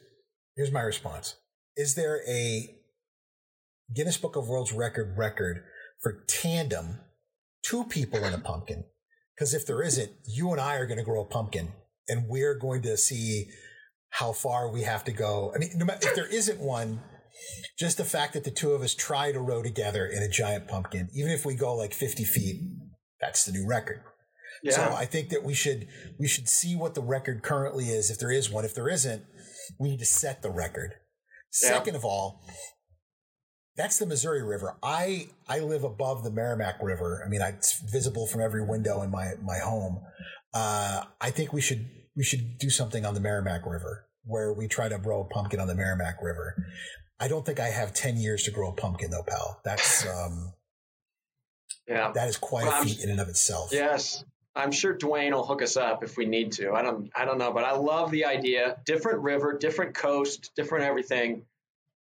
here's 0.54 0.70
my 0.70 0.82
response. 0.82 1.36
Is 1.76 1.94
there 1.94 2.20
a 2.28 2.76
Guinness 3.94 4.18
Book 4.18 4.36
of 4.36 4.48
World's 4.48 4.72
Record 4.72 5.16
record 5.16 5.64
for 6.00 6.24
tandem, 6.28 7.00
two 7.62 7.84
people 7.84 8.22
in 8.24 8.34
a 8.34 8.38
pumpkin? 8.38 8.84
Because 9.34 9.54
if 9.54 9.66
there 9.66 9.82
isn't, 9.82 10.12
you 10.26 10.52
and 10.52 10.60
I 10.60 10.76
are 10.76 10.86
going 10.86 10.98
to 10.98 11.04
grow 11.04 11.22
a 11.22 11.26
pumpkin, 11.26 11.72
and 12.08 12.28
we're 12.28 12.54
going 12.54 12.82
to 12.82 12.96
see 12.96 13.48
how 14.14 14.32
far 14.32 14.70
we 14.70 14.82
have 14.82 15.02
to 15.02 15.12
go. 15.12 15.52
I 15.54 15.58
mean, 15.58 15.70
no 15.74 15.84
matter, 15.84 16.08
if 16.08 16.14
there 16.14 16.26
isn't 16.26 16.60
one, 16.60 17.00
just 17.76 17.96
the 17.96 18.04
fact 18.04 18.34
that 18.34 18.44
the 18.44 18.50
two 18.52 18.70
of 18.70 18.80
us 18.80 18.94
try 18.94 19.32
to 19.32 19.40
row 19.40 19.60
together 19.60 20.06
in 20.06 20.22
a 20.22 20.28
giant 20.28 20.68
pumpkin, 20.68 21.08
even 21.16 21.32
if 21.32 21.44
we 21.44 21.54
go 21.56 21.74
like 21.74 21.92
50 21.92 22.22
feet, 22.22 22.62
that's 23.20 23.44
the 23.44 23.50
new 23.50 23.66
record. 23.66 24.02
Yeah. 24.62 24.72
So 24.72 24.82
I 24.96 25.04
think 25.04 25.30
that 25.30 25.42
we 25.42 25.52
should 25.52 25.88
we 26.18 26.28
should 26.28 26.48
see 26.48 26.76
what 26.76 26.94
the 26.94 27.02
record 27.02 27.42
currently 27.42 27.86
is, 27.86 28.08
if 28.08 28.20
there 28.20 28.30
is 28.30 28.48
one. 28.48 28.64
If 28.64 28.74
there 28.74 28.88
isn't, 28.88 29.24
we 29.80 29.90
need 29.90 29.98
to 29.98 30.06
set 30.06 30.42
the 30.42 30.50
record. 30.50 30.92
Yeah. 31.60 31.70
Second 31.70 31.96
of 31.96 32.04
all, 32.04 32.40
that's 33.76 33.98
the 33.98 34.06
Missouri 34.06 34.44
River. 34.44 34.78
I 34.80 35.26
I 35.48 35.58
live 35.58 35.82
above 35.82 36.22
the 36.22 36.30
Merrimack 36.30 36.76
River. 36.80 37.20
I 37.26 37.28
mean, 37.28 37.42
I, 37.42 37.48
it's 37.48 37.82
visible 37.90 38.28
from 38.28 38.42
every 38.42 38.64
window 38.64 39.02
in 39.02 39.10
my 39.10 39.32
my 39.42 39.58
home. 39.58 40.00
Uh, 40.54 41.02
I 41.20 41.30
think 41.30 41.52
we 41.52 41.60
should 41.60 41.90
we 42.16 42.24
should 42.24 42.58
do 42.58 42.70
something 42.70 43.04
on 43.04 43.14
the 43.14 43.20
Merrimack 43.20 43.66
River 43.66 44.06
where 44.24 44.52
we 44.52 44.68
try 44.68 44.88
to 44.88 44.98
grow 44.98 45.20
a 45.20 45.24
pumpkin 45.24 45.60
on 45.60 45.66
the 45.66 45.74
Merrimack 45.74 46.22
River. 46.22 46.64
I 47.20 47.28
don't 47.28 47.44
think 47.44 47.60
I 47.60 47.68
have 47.68 47.92
ten 47.92 48.16
years 48.16 48.44
to 48.44 48.50
grow 48.50 48.70
a 48.70 48.72
pumpkin 48.74 49.10
though, 49.10 49.22
pal. 49.26 49.60
That's 49.64 50.06
um, 50.14 50.52
yeah. 51.86 52.12
that 52.14 52.28
is 52.28 52.36
quite 52.36 52.64
Well, 52.64 52.72
a 52.72 52.76
I'm- 52.76 52.86
feat 52.86 53.00
in 53.02 53.10
and 53.10 53.20
of 53.20 53.28
itself. 53.28 53.70
Yes. 53.72 54.24
I'm 54.56 54.70
sure 54.70 54.92
Duane 54.96 55.32
will 55.34 55.44
hook 55.44 55.62
us 55.62 55.76
up 55.76 56.04
if 56.04 56.16
we 56.16 56.26
need 56.26 56.52
to. 56.52 56.72
I 56.72 56.82
don't 56.82 57.10
I 57.16 57.24
don't 57.24 57.38
know, 57.38 57.52
but 57.52 57.64
I 57.64 57.72
love 57.72 58.12
the 58.12 58.26
idea. 58.26 58.76
Different 58.86 59.20
river, 59.22 59.58
different 59.58 59.96
coast, 59.96 60.52
different 60.54 60.84
everything, 60.84 61.42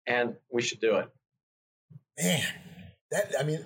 and 0.07 0.35
we 0.51 0.63
should 0.63 0.81
do 0.81 0.97
it. 0.97 1.09
man, 2.19 2.43
that 3.11 3.35
I 3.39 3.43
mean, 3.43 3.63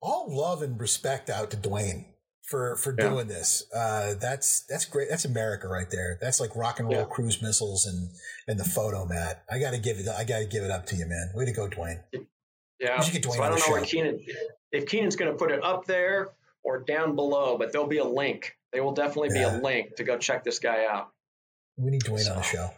all 0.00 0.26
love 0.34 0.62
and 0.62 0.80
respect 0.80 1.28
out 1.28 1.50
to 1.50 1.56
Duane 1.56 2.06
for 2.50 2.74
for 2.76 2.94
Yeah. 2.98 3.08
doing 3.08 3.28
this. 3.28 3.64
Uh, 3.72 4.14
that's 4.20 4.62
that's 4.66 4.84
great. 4.84 5.08
That's 5.08 5.24
America 5.24 5.68
right 5.68 5.88
there. 5.90 6.18
That's 6.20 6.40
like 6.40 6.56
rock 6.56 6.80
and 6.80 6.88
roll 6.88 7.02
Yeah. 7.02 7.06
cruise 7.08 7.40
missiles 7.40 7.86
and 7.86 8.10
and 8.48 8.58
the 8.58 8.64
photo 8.64 9.06
mat. 9.06 9.44
I 9.48 9.58
got 9.60 9.70
to 9.70 9.78
give 9.78 9.98
it. 9.98 10.08
I 10.08 10.24
got 10.24 10.40
to 10.40 10.46
give 10.46 10.64
it 10.64 10.70
up 10.70 10.84
to 10.86 10.96
you, 10.96 11.06
man. 11.06 11.30
Way 11.34 11.44
to 11.44 11.52
go, 11.52 11.68
Duane. 11.68 12.00
Yeah. 12.80 13.00
Should 13.00 13.12
get 13.12 13.22
Duane 13.22 13.36
so 13.38 13.42
I 13.44 13.48
don't 13.50 13.60
know 13.60 13.72
where. 13.72 13.82
Keenan 13.82 14.20
if 14.72 14.86
Keenan's 14.86 15.16
gonna 15.16 15.34
put 15.34 15.50
it 15.52 15.62
up 15.62 15.84
there 15.86 16.28
or 16.64 16.80
down 16.80 17.14
below, 17.14 17.56
but 17.56 17.72
there'll 17.72 17.86
be 17.86 17.98
a 17.98 18.04
link. 18.04 18.56
There 18.72 18.82
will 18.84 18.92
definitely 18.92 19.30
be 19.30 19.42
a 19.42 19.58
link 19.58 19.96
to 19.96 20.04
go 20.04 20.18
check 20.18 20.44
this 20.44 20.58
guy 20.58 20.86
out. 20.86 21.10
We 21.76 21.90
need 21.90 22.02
Duane 22.02 22.26
on 22.28 22.36
the 22.36 22.42
show. 22.42 22.70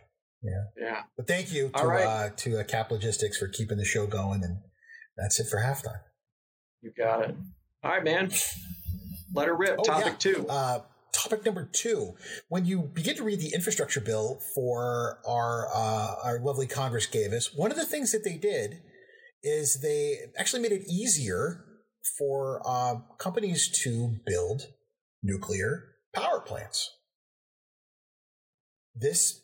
Yeah. 0.43 0.65
Yeah. 0.77 1.03
But 1.17 1.27
thank 1.27 1.53
you 1.53 1.71
to 1.77 1.87
right. 1.87 2.05
uh, 2.05 2.31
to 2.37 2.61
uh, 2.61 2.65
Cap 2.65 2.91
Logistics 2.91 3.39
for 3.39 3.49
keeping 3.49 3.79
the 3.79 3.85
show 3.85 4.07
going, 4.07 4.43
and 4.45 4.59
that's 5.17 5.39
it 5.41 5.49
for 5.49 5.59
halftime. 5.59 6.01
You 6.83 6.93
got 6.97 7.29
it. 7.29 7.37
All 7.85 7.91
right, 7.91 8.05
man. 8.05 8.31
Let 9.35 9.49
her 9.49 9.57
rip. 9.57 9.77
Oh, 9.79 9.83
Topic 9.83 10.07
yeah. 10.07 10.17
two. 10.19 10.47
Uh, 10.49 10.81
topic 11.13 11.45
number 11.45 11.69
two: 11.73 12.15
When 12.49 12.65
you 12.65 12.91
begin 12.93 13.17
to 13.17 13.25
read 13.25 13.41
the 13.41 13.55
infrastructure 13.55 14.01
bill 14.01 14.41
for 14.55 15.19
our 15.27 15.69
uh, 15.75 16.15
our 16.25 16.41
lovely 16.41 16.67
Congress 16.67 17.07
gave 17.07 17.33
us, 17.33 17.55
one 17.55 17.71
of 17.71 17.77
the 17.77 17.87
things 17.87 18.13
that 18.13 18.25
they 18.25 18.37
did 18.37 18.83
is 19.43 19.81
they 19.81 20.19
actually 20.39 20.63
made 20.63 20.73
it 20.73 20.85
easier 20.89 21.65
for 22.19 22.63
uh, 22.67 22.97
companies 23.19 23.69
to 23.83 24.17
build 24.27 24.63
nuclear 25.23 25.95
power 26.15 26.41
plants. 26.41 26.91
This 28.95 29.41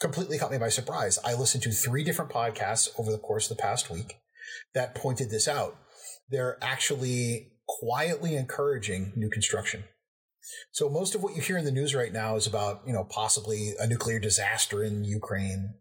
completely 0.00 0.38
caught 0.38 0.52
me 0.52 0.58
by 0.58 0.68
surprise. 0.68 1.18
I 1.24 1.34
listened 1.34 1.62
to 1.64 1.70
three 1.70 2.04
different 2.04 2.30
podcasts 2.30 2.88
over 2.98 3.10
the 3.10 3.18
course 3.18 3.50
of 3.50 3.56
the 3.56 3.62
past 3.62 3.90
week 3.90 4.18
that 4.74 4.94
pointed 4.94 5.30
this 5.30 5.48
out. 5.48 5.76
They're 6.28 6.58
actually 6.62 7.53
quietly 7.80 8.36
encouraging 8.36 9.12
new 9.16 9.30
construction. 9.30 9.84
So 10.72 10.90
most 10.90 11.14
of 11.14 11.22
what 11.22 11.34
you 11.34 11.42
hear 11.42 11.56
in 11.56 11.64
the 11.64 11.72
news 11.72 11.94
right 11.94 12.12
now 12.12 12.36
is 12.36 12.46
about, 12.46 12.82
you 12.86 12.92
know, 12.92 13.04
possibly 13.04 13.72
a 13.80 13.86
nuclear 13.86 14.18
disaster 14.18 14.84
in 14.84 15.04
Ukraine. 15.04 15.74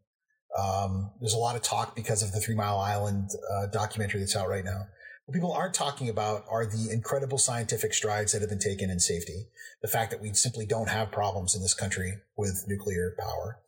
Um, 0.58 1.12
there's 1.19 1.34
a 1.34 1.38
lot 1.47 1.56
of 1.56 1.62
talk 1.62 1.95
because 1.95 2.23
of 2.23 2.32
the 2.32 2.39
Three 2.39 2.56
Mile 2.56 2.77
Island 2.77 3.29
uh, 3.51 3.67
documentary 3.67 4.19
that's 4.21 4.36
out 4.36 4.49
right 4.49 4.63
now 4.63 4.84
What 5.25 5.34
people 5.34 5.51
aren't 5.51 5.73
talking 5.73 6.10
about 6.10 6.45
are 6.49 6.65
the 6.65 6.89
incredible 6.91 7.38
scientific 7.38 7.93
strides 7.93 8.32
that 8.32 8.41
have 8.41 8.49
been 8.49 8.60
taken 8.60 8.89
in 8.89 8.99
safety. 8.99 9.47
The 9.82 9.88
fact 9.88 10.12
that 10.12 10.21
we 10.21 10.34
simply 10.34 10.65
don't 10.65 10.89
have 10.89 11.12
problems 11.12 11.56
in 11.56 11.62
this 11.62 11.73
country 11.73 12.13
with 12.38 12.65
nuclear 12.67 13.15
power. 13.19 13.60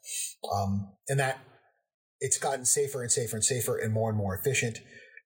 Um, 0.53 0.93
and 1.07 1.19
that 1.19 1.39
it's 2.19 2.37
gotten 2.37 2.65
safer 2.65 3.01
and 3.01 3.11
safer 3.11 3.35
and 3.35 3.43
safer 3.43 3.77
and 3.77 3.93
more 3.93 4.09
and 4.09 4.17
more 4.17 4.35
efficient, 4.35 4.79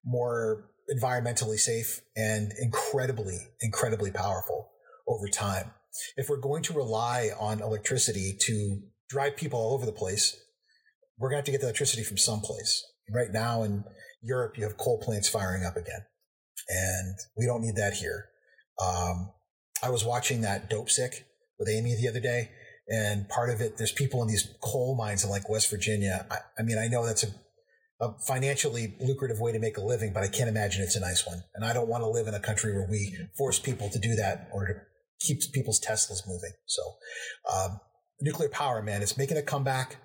more 0.04 0.69
environmentally 0.94 1.58
safe 1.58 2.00
and 2.16 2.52
incredibly, 2.60 3.38
incredibly 3.60 4.10
powerful 4.10 4.70
over 5.06 5.28
time. 5.28 5.72
If 6.16 6.28
we're 6.28 6.36
going 6.40 6.62
to 6.64 6.72
rely 6.72 7.30
on 7.38 7.60
electricity 7.60 8.36
to 8.40 8.82
drive 9.08 9.36
people 9.36 9.58
all 9.58 9.74
over 9.74 9.86
the 9.86 9.92
place, 9.92 10.36
we're 11.18 11.28
going 11.28 11.36
to 11.36 11.40
have 11.40 11.44
to 11.46 11.52
get 11.52 11.60
the 11.60 11.66
electricity 11.66 12.02
from 12.02 12.16
someplace. 12.16 12.84
Right 13.12 13.30
now 13.32 13.62
in 13.62 13.84
Europe, 14.22 14.56
you 14.56 14.64
have 14.64 14.76
coal 14.76 15.00
plants 15.00 15.28
firing 15.28 15.64
up 15.64 15.76
again, 15.76 16.04
and 16.68 17.16
we 17.36 17.46
don't 17.46 17.62
need 17.62 17.76
that 17.76 17.94
here. 17.94 18.26
Um, 18.80 19.32
I 19.82 19.90
was 19.90 20.04
watching 20.04 20.42
that 20.42 20.70
Dopesick 20.70 21.24
with 21.58 21.68
Amy 21.68 21.96
the 21.96 22.08
other 22.08 22.20
day, 22.20 22.50
and 22.88 23.28
part 23.28 23.50
of 23.50 23.60
it, 23.60 23.76
there's 23.76 23.92
people 23.92 24.22
in 24.22 24.28
these 24.28 24.54
coal 24.60 24.96
mines 24.96 25.24
in 25.24 25.30
like 25.30 25.48
West 25.48 25.70
Virginia. 25.70 26.26
I, 26.30 26.38
I 26.58 26.62
mean, 26.62 26.78
I 26.78 26.88
know 26.88 27.04
that's 27.04 27.24
a, 27.24 27.28
a, 28.00 28.12
financially 28.26 28.94
lucrative 29.00 29.40
way 29.40 29.52
to 29.52 29.58
make 29.58 29.76
a 29.76 29.82
living, 29.82 30.12
but 30.12 30.22
I 30.22 30.28
can't 30.28 30.48
imagine 30.48 30.82
it's 30.82 30.96
a 30.96 31.00
nice 31.00 31.26
one. 31.26 31.42
And 31.54 31.64
I 31.64 31.72
don't 31.72 31.88
want 31.88 32.02
to 32.02 32.08
live 32.08 32.26
in 32.26 32.34
a 32.34 32.40
country 32.40 32.72
where 32.72 32.88
we 32.90 33.16
force 33.36 33.58
people 33.58 33.88
to 33.90 33.98
do 33.98 34.14
that 34.16 34.48
or 34.52 34.66
to 34.66 34.74
keep 35.20 35.40
people's 35.52 35.80
Teslas 35.80 36.26
moving. 36.26 36.52
So, 36.66 36.82
um, 37.52 37.80
nuclear 38.20 38.48
power, 38.48 38.82
man, 38.82 39.02
it's 39.02 39.18
making 39.18 39.36
a 39.36 39.42
comeback. 39.42 39.96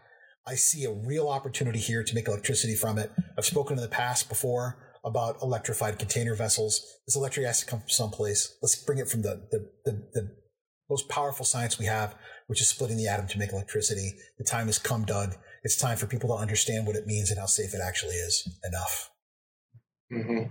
I 0.47 0.55
see 0.55 0.86
a 0.86 0.91
real 0.91 1.27
opportunity 1.27 1.79
here 1.79 2.03
to 2.03 2.15
make 2.15 2.27
electricity 2.27 2.75
from 2.75 2.97
it. 2.97 3.12
I've 3.38 3.45
spoken 3.45 3.77
in 3.77 3.84
the 3.84 3.89
past 3.89 4.29
before 4.29 4.77
about 5.03 5.41
electrified 5.41 5.99
container 5.99 6.36
vessels. 6.36 6.81
This 7.08 7.15
electricity 7.15 7.47
has 7.47 7.60
to 7.62 7.65
come 7.65 7.79
from 7.79 7.89
someplace. 7.89 8.58
Let's 8.62 8.75
bring 8.75 8.99
it 8.99 9.08
from 9.08 9.21
the, 9.21 9.47
the, 9.51 9.69
the, 9.86 9.91
the 10.13 10.36
most 10.89 11.10
powerful 11.10 11.45
science 11.45 11.79
we 11.79 11.86
have, 11.86 12.15
which 12.47 12.62
is 12.62 12.69
splitting 12.69 12.97
the 12.97 13.08
atom 13.08 13.27
to 13.27 13.39
make 13.39 13.53
electricity. 13.53 14.13
The 14.38 14.43
time 14.43 14.67
has 14.67 14.79
come, 14.79 15.05
Doug. 15.05 15.36
It's 15.65 15.75
time 15.75 15.97
for 15.97 16.06
people 16.06 16.30
to 16.30 16.36
understand 16.36 16.86
what 16.86 16.95
it 16.95 17.08
means 17.08 17.32
and 17.32 17.39
how 17.39 17.47
safe 17.47 17.73
it 17.73 17.82
actually 17.84 18.13
is. 18.13 18.47
Enough. 18.63 19.12
Mm-hmm. 20.13 20.43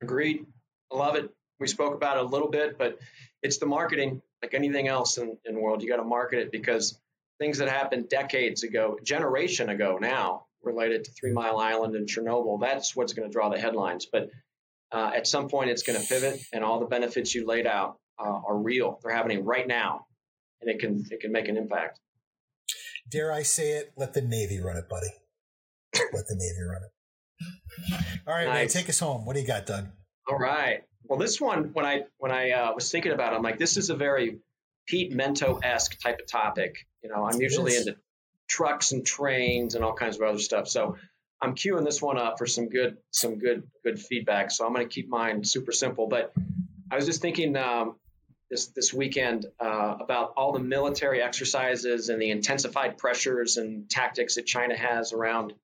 Agreed. 0.00 0.46
I 0.92 0.96
love 0.96 1.16
it. 1.16 1.28
We 1.58 1.66
spoke 1.66 1.94
about 1.94 2.16
it 2.16 2.22
a 2.22 2.26
little 2.26 2.48
bit, 2.48 2.78
but 2.78 3.00
it's 3.42 3.58
the 3.58 3.66
marketing, 3.66 4.22
like 4.40 4.54
anything 4.54 4.86
else 4.86 5.18
in, 5.18 5.36
in 5.44 5.56
the 5.56 5.60
world. 5.60 5.82
You 5.82 5.88
got 5.88 5.96
to 5.96 6.04
market 6.04 6.38
it 6.38 6.52
because 6.52 6.96
things 7.40 7.58
that 7.58 7.68
happened 7.68 8.08
decades 8.08 8.62
ago, 8.62 8.98
generation 9.02 9.68
ago 9.68 9.98
now, 10.00 10.46
related 10.62 11.04
to 11.04 11.10
Three 11.10 11.32
Mile 11.32 11.58
Island 11.58 11.96
and 11.96 12.08
Chernobyl, 12.08 12.60
that's 12.60 12.94
what's 12.94 13.14
going 13.14 13.28
to 13.28 13.32
draw 13.32 13.48
the 13.48 13.58
headlines. 13.58 14.06
But 14.06 14.30
uh, 14.92 15.10
at 15.12 15.26
some 15.26 15.48
point, 15.48 15.70
it's 15.70 15.82
going 15.82 16.00
to 16.00 16.06
pivot, 16.06 16.40
and 16.52 16.62
all 16.62 16.78
the 16.78 16.86
benefits 16.86 17.34
you 17.34 17.48
laid 17.48 17.66
out 17.66 17.98
uh, 18.16 18.40
are 18.46 18.56
real. 18.56 19.00
They're 19.02 19.12
happening 19.12 19.44
right 19.44 19.66
now, 19.66 20.06
and 20.60 20.70
it 20.70 20.78
can 20.78 21.04
it 21.10 21.18
can 21.18 21.32
make 21.32 21.48
an 21.48 21.56
impact. 21.56 21.98
Dare 23.08 23.32
I 23.32 23.42
say 23.42 23.72
it? 23.72 23.92
Let 23.96 24.14
the 24.14 24.22
Navy 24.22 24.60
run 24.60 24.76
it, 24.76 24.88
buddy. 24.88 25.08
Let 26.12 26.26
the 26.26 26.36
Navy 26.36 26.62
run 26.68 26.82
it. 26.82 26.92
All 28.26 28.34
right, 28.34 28.46
nice. 28.46 28.74
man, 28.74 28.82
take 28.82 28.88
us 28.88 29.00
home. 29.00 29.26
What 29.26 29.34
do 29.34 29.40
you 29.40 29.46
got, 29.46 29.66
Doug? 29.66 29.88
All 30.28 30.38
right. 30.38 30.82
Well, 31.04 31.18
this 31.18 31.40
one, 31.40 31.72
when 31.72 31.84
I 31.84 32.02
when 32.18 32.30
I 32.30 32.52
uh, 32.52 32.72
was 32.74 32.90
thinking 32.90 33.12
about 33.12 33.32
it, 33.32 33.36
I'm 33.36 33.42
like, 33.42 33.58
this 33.58 33.76
is 33.76 33.90
a 33.90 33.96
very 33.96 34.38
Pete 34.86 35.12
Mento 35.12 35.60
esque 35.62 35.98
type 36.00 36.20
of 36.20 36.26
topic. 36.26 36.86
You 37.02 37.10
know, 37.10 37.24
I'm 37.24 37.40
usually 37.40 37.76
into 37.76 37.96
trucks 38.48 38.92
and 38.92 39.04
trains 39.04 39.74
and 39.74 39.84
all 39.84 39.94
kinds 39.94 40.16
of 40.16 40.22
other 40.22 40.38
stuff. 40.38 40.68
So 40.68 40.96
I'm 41.40 41.54
queuing 41.54 41.84
this 41.84 42.00
one 42.00 42.18
up 42.18 42.38
for 42.38 42.46
some 42.46 42.68
good 42.68 42.98
some 43.10 43.38
good 43.38 43.64
good 43.84 44.00
feedback. 44.00 44.50
So 44.50 44.64
I'm 44.64 44.72
going 44.72 44.88
to 44.88 44.94
keep 44.94 45.08
mine 45.08 45.44
super 45.44 45.72
simple. 45.72 46.06
But 46.06 46.32
I 46.90 46.96
was 46.96 47.06
just 47.06 47.20
thinking 47.20 47.56
um, 47.56 47.96
this 48.52 48.66
this 48.66 48.92
weekend 48.92 49.46
uh, 49.58 49.96
about 49.98 50.34
all 50.36 50.52
the 50.52 50.58
military 50.58 51.22
exercises 51.22 52.10
and 52.10 52.20
the 52.20 52.30
intensified 52.30 52.98
pressures 52.98 53.56
and 53.56 53.88
tactics 53.88 54.34
that 54.34 54.44
China 54.44 54.76
has 54.76 55.14
around 55.14 55.54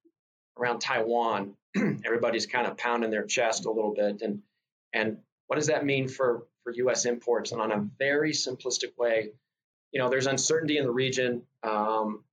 around 0.59 0.81
Taiwan. 0.81 1.55
Everybody's 1.77 2.46
kind 2.46 2.66
of 2.66 2.79
pounding 2.79 3.11
their 3.11 3.27
chest 3.27 3.66
a 3.66 3.70
little 3.70 3.94
bit, 3.94 4.22
and 4.22 4.40
and 4.94 5.18
what 5.48 5.57
does 5.57 5.66
that 5.66 5.85
mean 5.85 6.09
for 6.09 6.46
for 6.64 6.72
U.S. 6.72 7.05
imports? 7.05 7.53
And 7.53 7.61
on 7.61 7.72
a 7.72 7.87
very 7.98 8.33
simplistic 8.33 8.96
way, 8.96 9.33
you 9.92 10.01
know, 10.01 10.09
there's 10.09 10.27
uncertainty 10.27 10.79
in 10.79 10.85
the 10.85 10.90
region. 10.90 11.42
Um, 11.62 12.24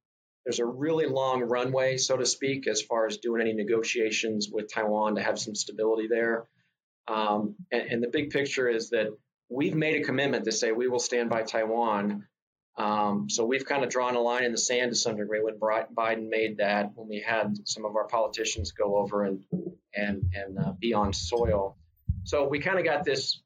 there's 0.46 0.60
a 0.60 0.66
really 0.66 1.06
long 1.06 1.42
runway, 1.42 1.98
so 1.98 2.16
to 2.16 2.26
speak, 2.26 2.68
as 2.68 2.82
far 2.82 3.08
as 3.08 3.18
doing 3.18 3.42
any 3.42 3.52
negotiations 3.52 4.48
with 4.50 4.72
Taiwan 4.72 5.16
to 5.16 5.22
have 5.22 5.38
some 5.38 5.56
stability 5.56 6.08
there. 6.08 6.46
Um, 7.08 7.56
and, 7.72 7.82
and, 7.92 8.04
the 8.04 8.08
big 8.08 8.32
picture 8.32 8.68
is 8.68 8.90
that 8.90 9.16
we've 9.50 9.76
made 9.76 10.02
a 10.02 10.06
commitment 10.06 10.46
to 10.46 10.52
say 10.52 10.72
we 10.72 10.88
will 10.88 11.00
stand 11.00 11.30
by 11.30 11.44
Taiwan. 11.44 12.28
Um, 12.78 13.30
so 13.30 13.46
we've 13.46 13.66
kind 13.66 13.84
of 13.84 13.90
drawn 13.90 14.16
a 14.16 14.20
line 14.20 14.44
in 14.44 14.52
the 14.52 14.58
sand 14.58 14.92
to 14.92 14.96
some 14.96 15.16
degree 15.16 15.42
when 15.42 15.58
Biden 15.58 16.30
made 16.30 16.58
that, 16.58 16.92
when 16.96 17.08
we 17.08 17.22
had 17.26 17.56
some 17.68 17.86
of 17.86 17.96
our 17.96 18.08
politicians 18.08 18.72
go 18.72 18.98
over 18.98 19.24
and 19.24 19.44
and 19.94 20.24
and 20.34 20.60
uh, 20.60 20.74
be 20.80 20.94
on 20.94 21.14
soil. 21.14 21.78
So 22.24 22.48
we 22.48 22.60
kind 22.60 22.80
of 22.80 22.84
got 22.84 23.06
this 23.06 23.42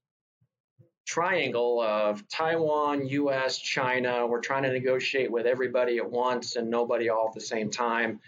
triangle 1.06 1.82
of 1.82 2.28
Taiwan, 2.28 3.08
US, 3.08 3.58
China. 3.60 4.26
We're 4.26 4.42
trying 4.42 4.64
to 4.64 4.72
negotiate 4.72 5.32
with 5.32 5.46
everybody 5.46 5.98
at 5.98 6.10
once 6.10 6.56
and 6.56 6.70
nobody 6.70 7.10
all 7.10 7.28
at 7.28 7.34
the 7.34 7.42
same 7.42 7.72
time. 7.72 8.20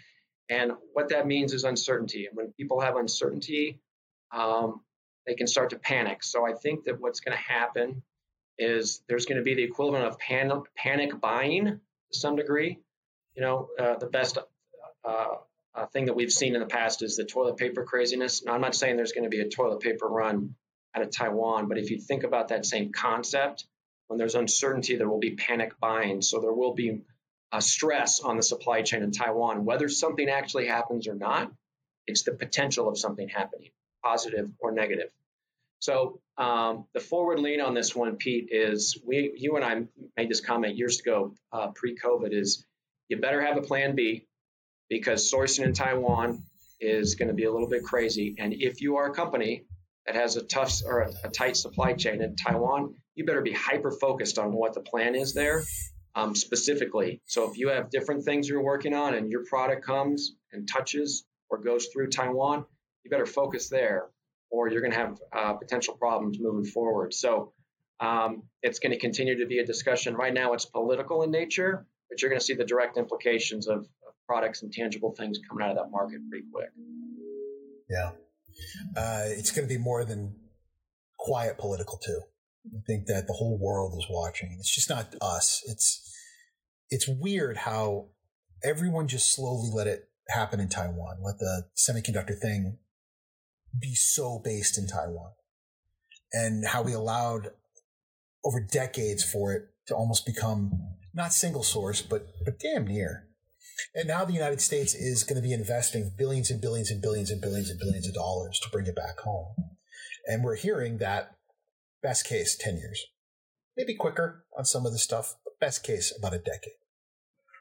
And 0.48 0.72
what 0.92 1.08
that 1.10 1.26
means 1.26 1.52
is 1.52 1.64
uncertainty. 1.64 2.26
And 2.26 2.36
when 2.36 2.52
people 2.52 2.80
have 2.80 2.96
uncertainty, 2.96 3.80
um, 4.32 4.80
they 5.26 5.34
can 5.34 5.46
start 5.46 5.70
to 5.70 5.78
panic. 5.78 6.22
So 6.22 6.46
I 6.46 6.54
think 6.54 6.84
that 6.84 7.00
what's 7.00 7.20
going 7.20 7.36
to 7.36 7.42
happen 7.42 8.02
is 8.58 9.02
there's 9.08 9.26
going 9.26 9.38
to 9.38 9.44
be 9.44 9.54
the 9.54 9.62
equivalent 9.62 10.04
of 10.04 10.18
panic, 10.18 10.64
panic 10.76 11.20
buying 11.20 11.64
to 11.66 12.18
some 12.18 12.36
degree. 12.36 12.78
You 13.34 13.42
know, 13.42 13.68
uh, 13.78 13.96
the 13.96 14.06
best 14.06 14.38
uh, 15.04 15.26
uh, 15.74 15.86
thing 15.86 16.06
that 16.06 16.14
we've 16.14 16.32
seen 16.32 16.54
in 16.54 16.60
the 16.60 16.66
past 16.66 17.02
is 17.02 17.16
the 17.16 17.24
toilet 17.24 17.56
paper 17.56 17.84
craziness. 17.84 18.44
Now, 18.44 18.52
I'm 18.52 18.60
not 18.60 18.74
saying 18.74 18.96
there's 18.96 19.12
going 19.12 19.24
to 19.24 19.30
be 19.30 19.40
a 19.40 19.48
toilet 19.48 19.80
paper 19.80 20.06
run 20.06 20.54
out 20.94 21.02
of 21.02 21.10
Taiwan. 21.10 21.68
But 21.68 21.78
if 21.78 21.90
you 21.90 21.98
think 21.98 22.24
about 22.24 22.48
that 22.48 22.66
same 22.66 22.92
concept, 22.92 23.64
when 24.08 24.18
there's 24.18 24.34
uncertainty, 24.34 24.96
there 24.96 25.08
will 25.08 25.18
be 25.18 25.36
panic 25.36 25.80
buying. 25.80 26.20
So 26.20 26.40
there 26.40 26.52
will 26.52 26.74
be 26.74 27.02
a 27.50 27.62
stress 27.62 28.20
on 28.20 28.36
the 28.36 28.42
supply 28.42 28.82
chain 28.82 29.02
in 29.02 29.12
Taiwan. 29.12 29.64
Whether 29.64 29.88
something 29.88 30.28
actually 30.28 30.66
happens 30.66 31.08
or 31.08 31.14
not, 31.14 31.50
it's 32.06 32.22
the 32.22 32.32
potential 32.32 32.88
of 32.88 32.98
something 32.98 33.28
happening, 33.28 33.70
positive 34.02 34.50
or 34.58 34.72
negative. 34.72 35.10
So 35.78 36.20
um, 36.38 36.86
the 36.94 37.00
forward 37.00 37.40
lean 37.40 37.60
on 37.60 37.74
this 37.74 37.94
one, 37.94 38.16
Pete, 38.16 38.48
is 38.50 39.00
we, 39.04 39.32
you 39.36 39.56
and 39.56 39.64
I 39.64 39.82
made 40.16 40.30
this 40.30 40.40
comment 40.40 40.76
years 40.76 41.00
ago, 41.00 41.34
uh, 41.52 41.68
pre-COVID, 41.74 42.32
is 42.32 42.64
you 43.08 43.16
better 43.20 43.42
have 43.44 43.56
a 43.56 43.62
plan 43.62 43.96
B 43.96 44.26
because 44.88 45.30
sourcing 45.30 45.64
in 45.64 45.72
Taiwan 45.72 46.44
is 46.80 47.16
going 47.16 47.28
to 47.28 47.34
be 47.34 47.44
a 47.44 47.52
little 47.52 47.68
bit 47.68 47.82
crazy. 47.82 48.36
And 48.38 48.52
if 48.52 48.80
you 48.80 48.96
are 48.96 49.10
a 49.10 49.14
company 49.14 49.64
that 50.06 50.14
has 50.14 50.36
a 50.36 50.42
tough 50.42 50.72
or 50.86 51.00
a, 51.00 51.12
a 51.24 51.28
tight 51.28 51.56
supply 51.56 51.94
chain 51.94 52.22
in 52.22 52.36
Taiwan, 52.36 52.94
you 53.14 53.24
better 53.24 53.42
be 53.42 53.52
hyper 53.52 53.90
focused 53.90 54.38
on 54.38 54.52
what 54.52 54.74
the 54.74 54.80
plan 54.80 55.14
is 55.14 55.34
there 55.34 55.64
um, 56.14 56.34
specifically. 56.34 57.20
So 57.26 57.50
if 57.50 57.58
you 57.58 57.68
have 57.68 57.90
different 57.90 58.24
things 58.24 58.48
you're 58.48 58.62
working 58.62 58.94
on 58.94 59.14
and 59.14 59.30
your 59.30 59.44
product 59.44 59.84
comes 59.84 60.32
and 60.52 60.68
touches 60.68 61.24
or 61.50 61.58
goes 61.58 61.86
through 61.92 62.10
Taiwan, 62.10 62.64
you 63.04 63.10
better 63.10 63.26
focus 63.26 63.68
there 63.68 64.06
or 64.50 64.68
you're 64.68 64.82
going 64.82 64.92
to 64.92 64.98
have 64.98 65.18
uh, 65.32 65.52
potential 65.54 65.94
problems 65.94 66.38
moving 66.40 66.70
forward. 66.70 67.14
So 67.14 67.52
um, 68.00 68.42
it's 68.62 68.78
going 68.78 68.92
to 68.92 68.98
continue 68.98 69.38
to 69.38 69.46
be 69.46 69.58
a 69.58 69.66
discussion. 69.66 70.14
Right 70.14 70.34
now, 70.34 70.52
it's 70.52 70.66
political 70.66 71.22
in 71.22 71.30
nature, 71.30 71.86
but 72.10 72.20
you're 72.20 72.30
going 72.30 72.40
to 72.40 72.44
see 72.44 72.54
the 72.54 72.64
direct 72.64 72.98
implications 72.98 73.66
of, 73.66 73.78
of 73.78 74.14
products 74.28 74.62
and 74.62 74.72
tangible 74.72 75.14
things 75.16 75.38
coming 75.48 75.64
out 75.64 75.70
of 75.70 75.76
that 75.76 75.90
market 75.90 76.20
pretty 76.28 76.44
quick. 76.52 76.68
Yeah. 77.88 78.10
Uh, 78.96 79.24
it's 79.26 79.50
going 79.50 79.66
to 79.66 79.74
be 79.74 79.80
more 79.80 80.04
than 80.04 80.36
quiet 81.18 81.58
political 81.58 81.98
too. 81.98 82.20
I 82.66 82.80
think 82.86 83.06
that 83.06 83.26
the 83.26 83.32
whole 83.32 83.58
world 83.58 83.94
is 83.98 84.06
watching. 84.08 84.56
It's 84.58 84.72
just 84.72 84.88
not 84.88 85.14
us. 85.20 85.62
It's 85.66 86.08
it's 86.90 87.08
weird 87.08 87.56
how 87.56 88.08
everyone 88.62 89.08
just 89.08 89.34
slowly 89.34 89.70
let 89.72 89.86
it 89.86 90.10
happen 90.28 90.60
in 90.60 90.68
Taiwan. 90.68 91.18
Let 91.24 91.38
the 91.38 91.64
semiconductor 91.76 92.38
thing 92.38 92.78
be 93.78 93.94
so 93.94 94.40
based 94.42 94.78
in 94.78 94.86
Taiwan, 94.86 95.32
and 96.32 96.66
how 96.66 96.82
we 96.82 96.92
allowed 96.92 97.50
over 98.44 98.60
decades 98.60 99.24
for 99.24 99.52
it 99.52 99.68
to 99.86 99.94
almost 99.94 100.26
become 100.26 100.72
not 101.14 101.32
single 101.32 101.62
source, 101.62 102.02
but 102.02 102.26
but 102.44 102.58
damn 102.58 102.86
near. 102.86 103.28
And 103.94 104.08
now 104.08 104.24
the 104.24 104.32
United 104.32 104.60
States 104.60 104.94
is 104.94 105.24
going 105.24 105.40
to 105.40 105.46
be 105.46 105.52
investing 105.52 106.12
billions 106.16 106.50
and 106.50 106.60
billions 106.60 106.90
and 106.90 107.00
billions 107.00 107.30
and 107.30 107.40
billions 107.40 107.70
and 107.70 107.78
billions 107.78 108.06
of 108.06 108.14
dollars 108.14 108.58
to 108.60 108.70
bring 108.70 108.86
it 108.86 108.96
back 108.96 109.20
home. 109.20 109.54
And 110.26 110.44
we're 110.44 110.56
hearing 110.56 110.98
that 110.98 111.36
best 112.02 112.26
case 112.26 112.56
10 112.56 112.76
years, 112.76 113.04
maybe 113.76 113.94
quicker 113.94 114.44
on 114.56 114.64
some 114.64 114.86
of 114.86 114.92
the 114.92 114.98
stuff, 114.98 115.36
but 115.44 115.58
best 115.58 115.82
case 115.82 116.12
about 116.16 116.34
a 116.34 116.38
decade. 116.38 116.74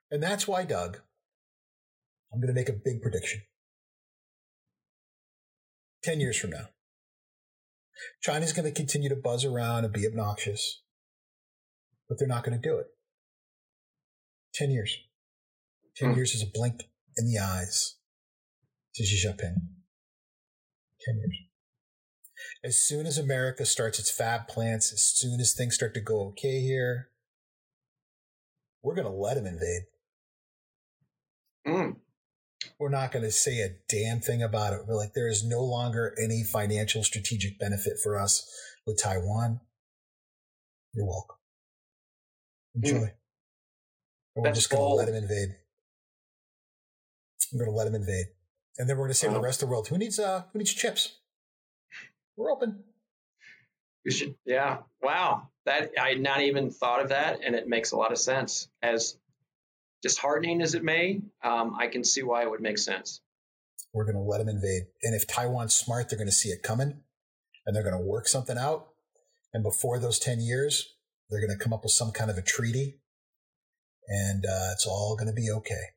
And 0.10 0.22
that's 0.22 0.48
why, 0.48 0.64
Doug, 0.64 1.00
I'm 2.32 2.40
going 2.40 2.54
to 2.54 2.60
make 2.60 2.70
a 2.70 2.74
big 2.74 3.02
prediction. 3.02 3.42
10 6.04 6.20
years 6.20 6.38
from 6.38 6.52
now, 6.52 6.70
China's 8.22 8.54
going 8.54 8.66
to 8.66 8.72
continue 8.72 9.10
to 9.10 9.16
buzz 9.16 9.46
around 9.46 9.86
and 9.86 9.94
be 9.94 10.08
obnoxious, 10.08 10.82
but 12.10 12.18
they're 12.18 12.28
not 12.28 12.44
going 12.44 12.60
to 12.60 12.70
do 12.70 12.78
it. 12.78 12.88
10 14.54 14.72
years. 14.72 14.98
10 15.98 16.12
Hmm. 16.12 16.16
years 16.16 16.34
is 16.34 16.42
a 16.42 16.52
blink 16.52 16.90
in 17.18 17.26
the 17.26 17.40
eyes 17.40 17.96
to 18.96 19.04
Xi 19.04 19.28
Jinping. 19.28 19.56
10 21.06 21.18
years. 21.18 21.38
As 22.64 22.80
soon 22.80 23.06
as 23.06 23.18
America 23.18 23.66
starts 23.66 24.00
its 24.00 24.10
fab 24.12 24.48
plants, 24.48 24.92
as 24.92 25.04
soon 25.04 25.40
as 25.40 25.54
things 25.54 25.76
start 25.76 25.94
to 25.94 26.02
go 26.02 26.28
okay 26.30 26.62
here, 26.62 27.12
we're 28.82 28.96
going 28.96 29.06
to 29.08 29.14
let 29.14 29.36
them 29.36 29.46
invade. 29.46 29.84
Mm. 31.68 32.01
We're 32.82 32.90
not 32.90 33.12
going 33.12 33.24
to 33.24 33.32
say 33.32 33.60
a 33.60 33.76
damn 33.88 34.22
thing 34.22 34.42
about 34.42 34.74
it. 34.74 34.88
We're 34.88 34.96
like, 34.96 35.14
there 35.14 35.28
is 35.28 35.46
no 35.46 35.62
longer 35.62 36.16
any 36.20 36.44
financial 36.44 37.04
strategic 37.04 37.60
benefit 37.60 38.00
for 38.02 38.18
us 38.18 38.44
with 38.88 39.00
Taiwan. 39.00 39.60
You're 40.96 41.06
welcome. 41.06 41.36
Enjoy. 42.74 43.14
And 44.36 44.46
we're 44.46 44.52
just 44.52 44.72
going 44.72 44.82
to 44.82 44.96
let 44.96 45.08
him 45.08 45.14
invade. 45.14 45.50
We're 47.54 47.66
going 47.66 47.72
to 47.72 47.78
let 47.78 47.86
him 47.86 47.94
invade. 47.94 48.26
And 48.80 48.90
then 48.90 48.98
we're 48.98 49.04
going 49.04 49.14
to 49.14 49.20
say 49.20 49.28
to 49.28 49.34
the 49.36 49.40
rest 49.40 49.62
of 49.62 49.68
the 49.68 49.72
world, 49.72 49.88
who 49.88 50.00
needs, 50.00 50.18
uh, 50.18 50.46
who 50.52 50.58
needs 50.58 50.74
chips? 50.74 51.20
We're 52.36 52.52
open. 52.52 52.84
You 54.04 54.12
should, 54.12 54.34
yeah. 54.44 54.78
Wow. 55.04 55.50
That 55.68 55.92
I 56.02 56.10
had 56.10 56.20
not 56.20 56.42
even 56.42 56.72
thought 56.72 57.04
of 57.04 57.10
that, 57.10 57.42
and 57.46 57.54
it 57.54 57.68
makes 57.68 57.92
a 57.92 57.98
lot 57.98 58.12
of 58.12 58.18
sense. 58.18 58.70
As 58.82 59.18
disheartening 60.02 60.62
as 60.62 60.76
it 60.76 60.84
may, 60.84 61.22
um, 61.44 61.76
I 61.80 61.88
can 61.88 62.04
see 62.04 62.24
why 62.24 62.44
it 62.44 62.50
would 62.50 62.62
make 62.62 62.78
sense. 62.78 63.22
We're 63.94 64.06
going 64.06 64.16
to 64.16 64.22
let 64.22 64.38
them 64.38 64.50
invade. 64.50 64.84
And 65.04 65.16
if 65.16 65.28
Taiwan's 65.28 65.74
smart, 65.74 66.10
they're 66.10 66.18
going 66.18 66.28
to 66.28 66.34
see 66.34 66.50
it 66.50 66.64
coming 66.64 67.02
and 67.66 67.76
they're 67.76 67.84
going 67.84 67.98
to 67.98 68.08
work 68.08 68.28
something 68.28 68.58
out. 68.58 68.88
And 69.54 69.64
before 69.64 70.00
those 70.00 70.18
10 70.18 70.40
years, 70.40 70.96
they're 71.30 71.46
going 71.46 71.56
to 71.58 71.62
come 71.62 71.74
up 71.74 71.84
with 71.84 71.92
some 71.92 72.12
kind 72.12 72.32
of 72.32 72.38
a 72.38 72.42
treaty 72.42 73.02
and 74.08 74.46
uh, 74.46 74.72
it's 74.74 74.86
all 74.86 75.16
going 75.18 75.28
to 75.28 75.34
be 75.34 75.50
okay. 75.50 75.92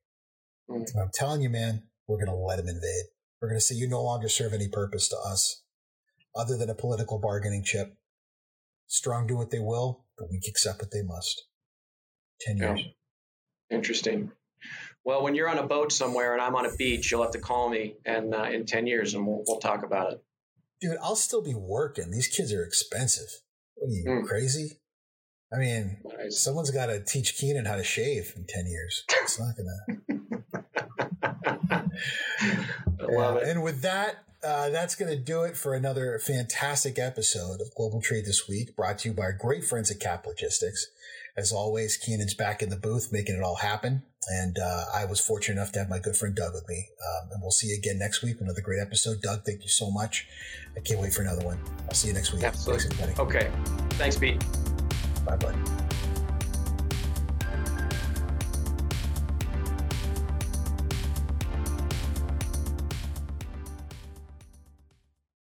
Mm. 0.70 0.84
I'm 1.00 1.10
telling 1.12 1.40
you, 1.40 1.50
man, 1.50 1.84
we're 2.06 2.24
going 2.24 2.28
to 2.28 2.34
let 2.34 2.56
them 2.56 2.68
invade. 2.68 3.06
We're 3.40 3.48
going 3.48 3.58
to 3.58 3.64
say 3.64 3.74
you 3.74 3.88
no 3.88 4.02
longer 4.02 4.28
serve 4.28 4.52
any 4.52 4.68
purpose 4.68 5.08
to 5.08 5.16
us 5.16 5.62
other 6.36 6.56
than 6.56 6.70
a 6.70 6.74
political 6.74 7.18
bargaining 7.18 7.64
chip. 7.64 7.96
Strong 8.86 9.26
do 9.26 9.36
what 9.36 9.50
they 9.50 9.58
will, 9.58 10.04
but 10.18 10.30
weak 10.30 10.44
accept 10.48 10.80
what 10.80 10.90
they 10.92 11.02
must. 11.02 11.46
10 12.40 12.56
Yeah. 12.56 12.76
Interesting. 13.70 14.30
Well, 15.04 15.22
when 15.22 15.34
you're 15.34 15.48
on 15.48 15.58
a 15.58 15.66
boat 15.66 15.92
somewhere 15.92 16.32
and 16.32 16.40
I'm 16.40 16.54
on 16.56 16.64
a 16.66 16.74
beach, 16.76 17.10
you'll 17.10 17.22
have 17.22 17.32
to 17.32 17.38
call 17.40 17.68
me 17.68 17.96
and 18.06 18.34
uh, 18.34 18.44
in 18.44 18.64
ten 18.66 18.86
years, 18.86 19.14
and 19.14 19.26
we'll, 19.26 19.42
we'll 19.46 19.58
talk 19.60 19.84
about 19.84 20.12
it. 20.12 20.22
dude, 20.80 20.96
I'll 21.02 21.16
still 21.16 21.42
be 21.42 21.54
working. 21.54 22.10
These 22.10 22.28
kids 22.28 22.52
are 22.52 22.62
expensive. 22.62 23.28
What 23.74 23.88
are 23.88 23.92
you 23.92 24.04
Mm. 24.06 24.26
crazy? 24.26 24.78
I 25.52 25.58
mean, 25.58 25.98
Nice. 26.18 26.40
someone's 26.42 26.70
got 26.70 26.86
to 26.86 27.00
teach 27.04 27.36
Keenan 27.36 27.64
how 27.66 27.76
to 27.76 27.84
shave 27.84 28.32
in 28.36 28.44
ten 28.46 28.66
years. 28.66 29.04
It's 29.22 29.38
not. 29.38 29.54
I 31.70 31.82
love 33.00 33.36
it. 33.36 33.48
And 33.48 33.62
with 33.62 33.82
that, 33.82 34.16
uh, 34.42 34.68
that's 34.70 34.94
gonna 34.94 35.16
do 35.16 35.42
it 35.44 35.56
for 35.56 35.74
another 35.74 36.18
fantastic 36.18 36.98
episode 36.98 37.60
of 37.60 37.74
Global 37.74 38.00
Trade 38.02 38.26
this 38.26 38.46
week, 38.48 38.76
brought 38.76 38.98
to 39.00 39.08
you 39.08 39.14
by 39.14 39.22
our 39.24 39.32
great 39.32 39.64
friends 39.64 39.90
at 39.90 40.00
Cap 40.00 40.26
Logistics. 40.26 40.86
As 41.36 41.52
always, 41.52 41.96
Keenan's 41.96 42.34
back 42.34 42.62
in 42.62 42.70
the 42.70 42.76
booth, 42.76 43.12
making 43.12 43.34
it 43.34 43.42
all 43.42 43.56
happen. 43.56 44.02
And 44.28 44.58
uh, 44.58 44.84
I 44.94 45.04
was 45.04 45.20
fortunate 45.20 45.60
enough 45.60 45.72
to 45.72 45.80
have 45.80 45.88
my 45.88 45.98
good 45.98 46.16
friend 46.16 46.34
Doug 46.34 46.54
with 46.54 46.68
me. 46.68 46.88
Um, 47.02 47.30
and 47.32 47.42
we'll 47.42 47.50
see 47.50 47.68
you 47.68 47.76
again 47.76 47.98
next 47.98 48.22
week 48.22 48.36
another 48.40 48.60
great 48.60 48.80
episode. 48.80 49.20
Doug, 49.20 49.44
thank 49.44 49.62
you 49.62 49.68
so 49.68 49.90
much. 49.90 50.26
I 50.76 50.80
can't 50.80 51.00
wait 51.00 51.12
for 51.12 51.22
another 51.22 51.44
one. 51.44 51.58
I'll 51.88 51.94
see 51.94 52.08
you 52.08 52.14
next 52.14 52.32
week. 52.32 52.44
Absolutely. 52.44 52.88
Thanks. 52.96 53.18
Okay. 53.18 53.50
Thanks, 53.90 54.16
Pete. 54.16 54.42
Bye, 55.26 55.36
bud. 55.36 55.93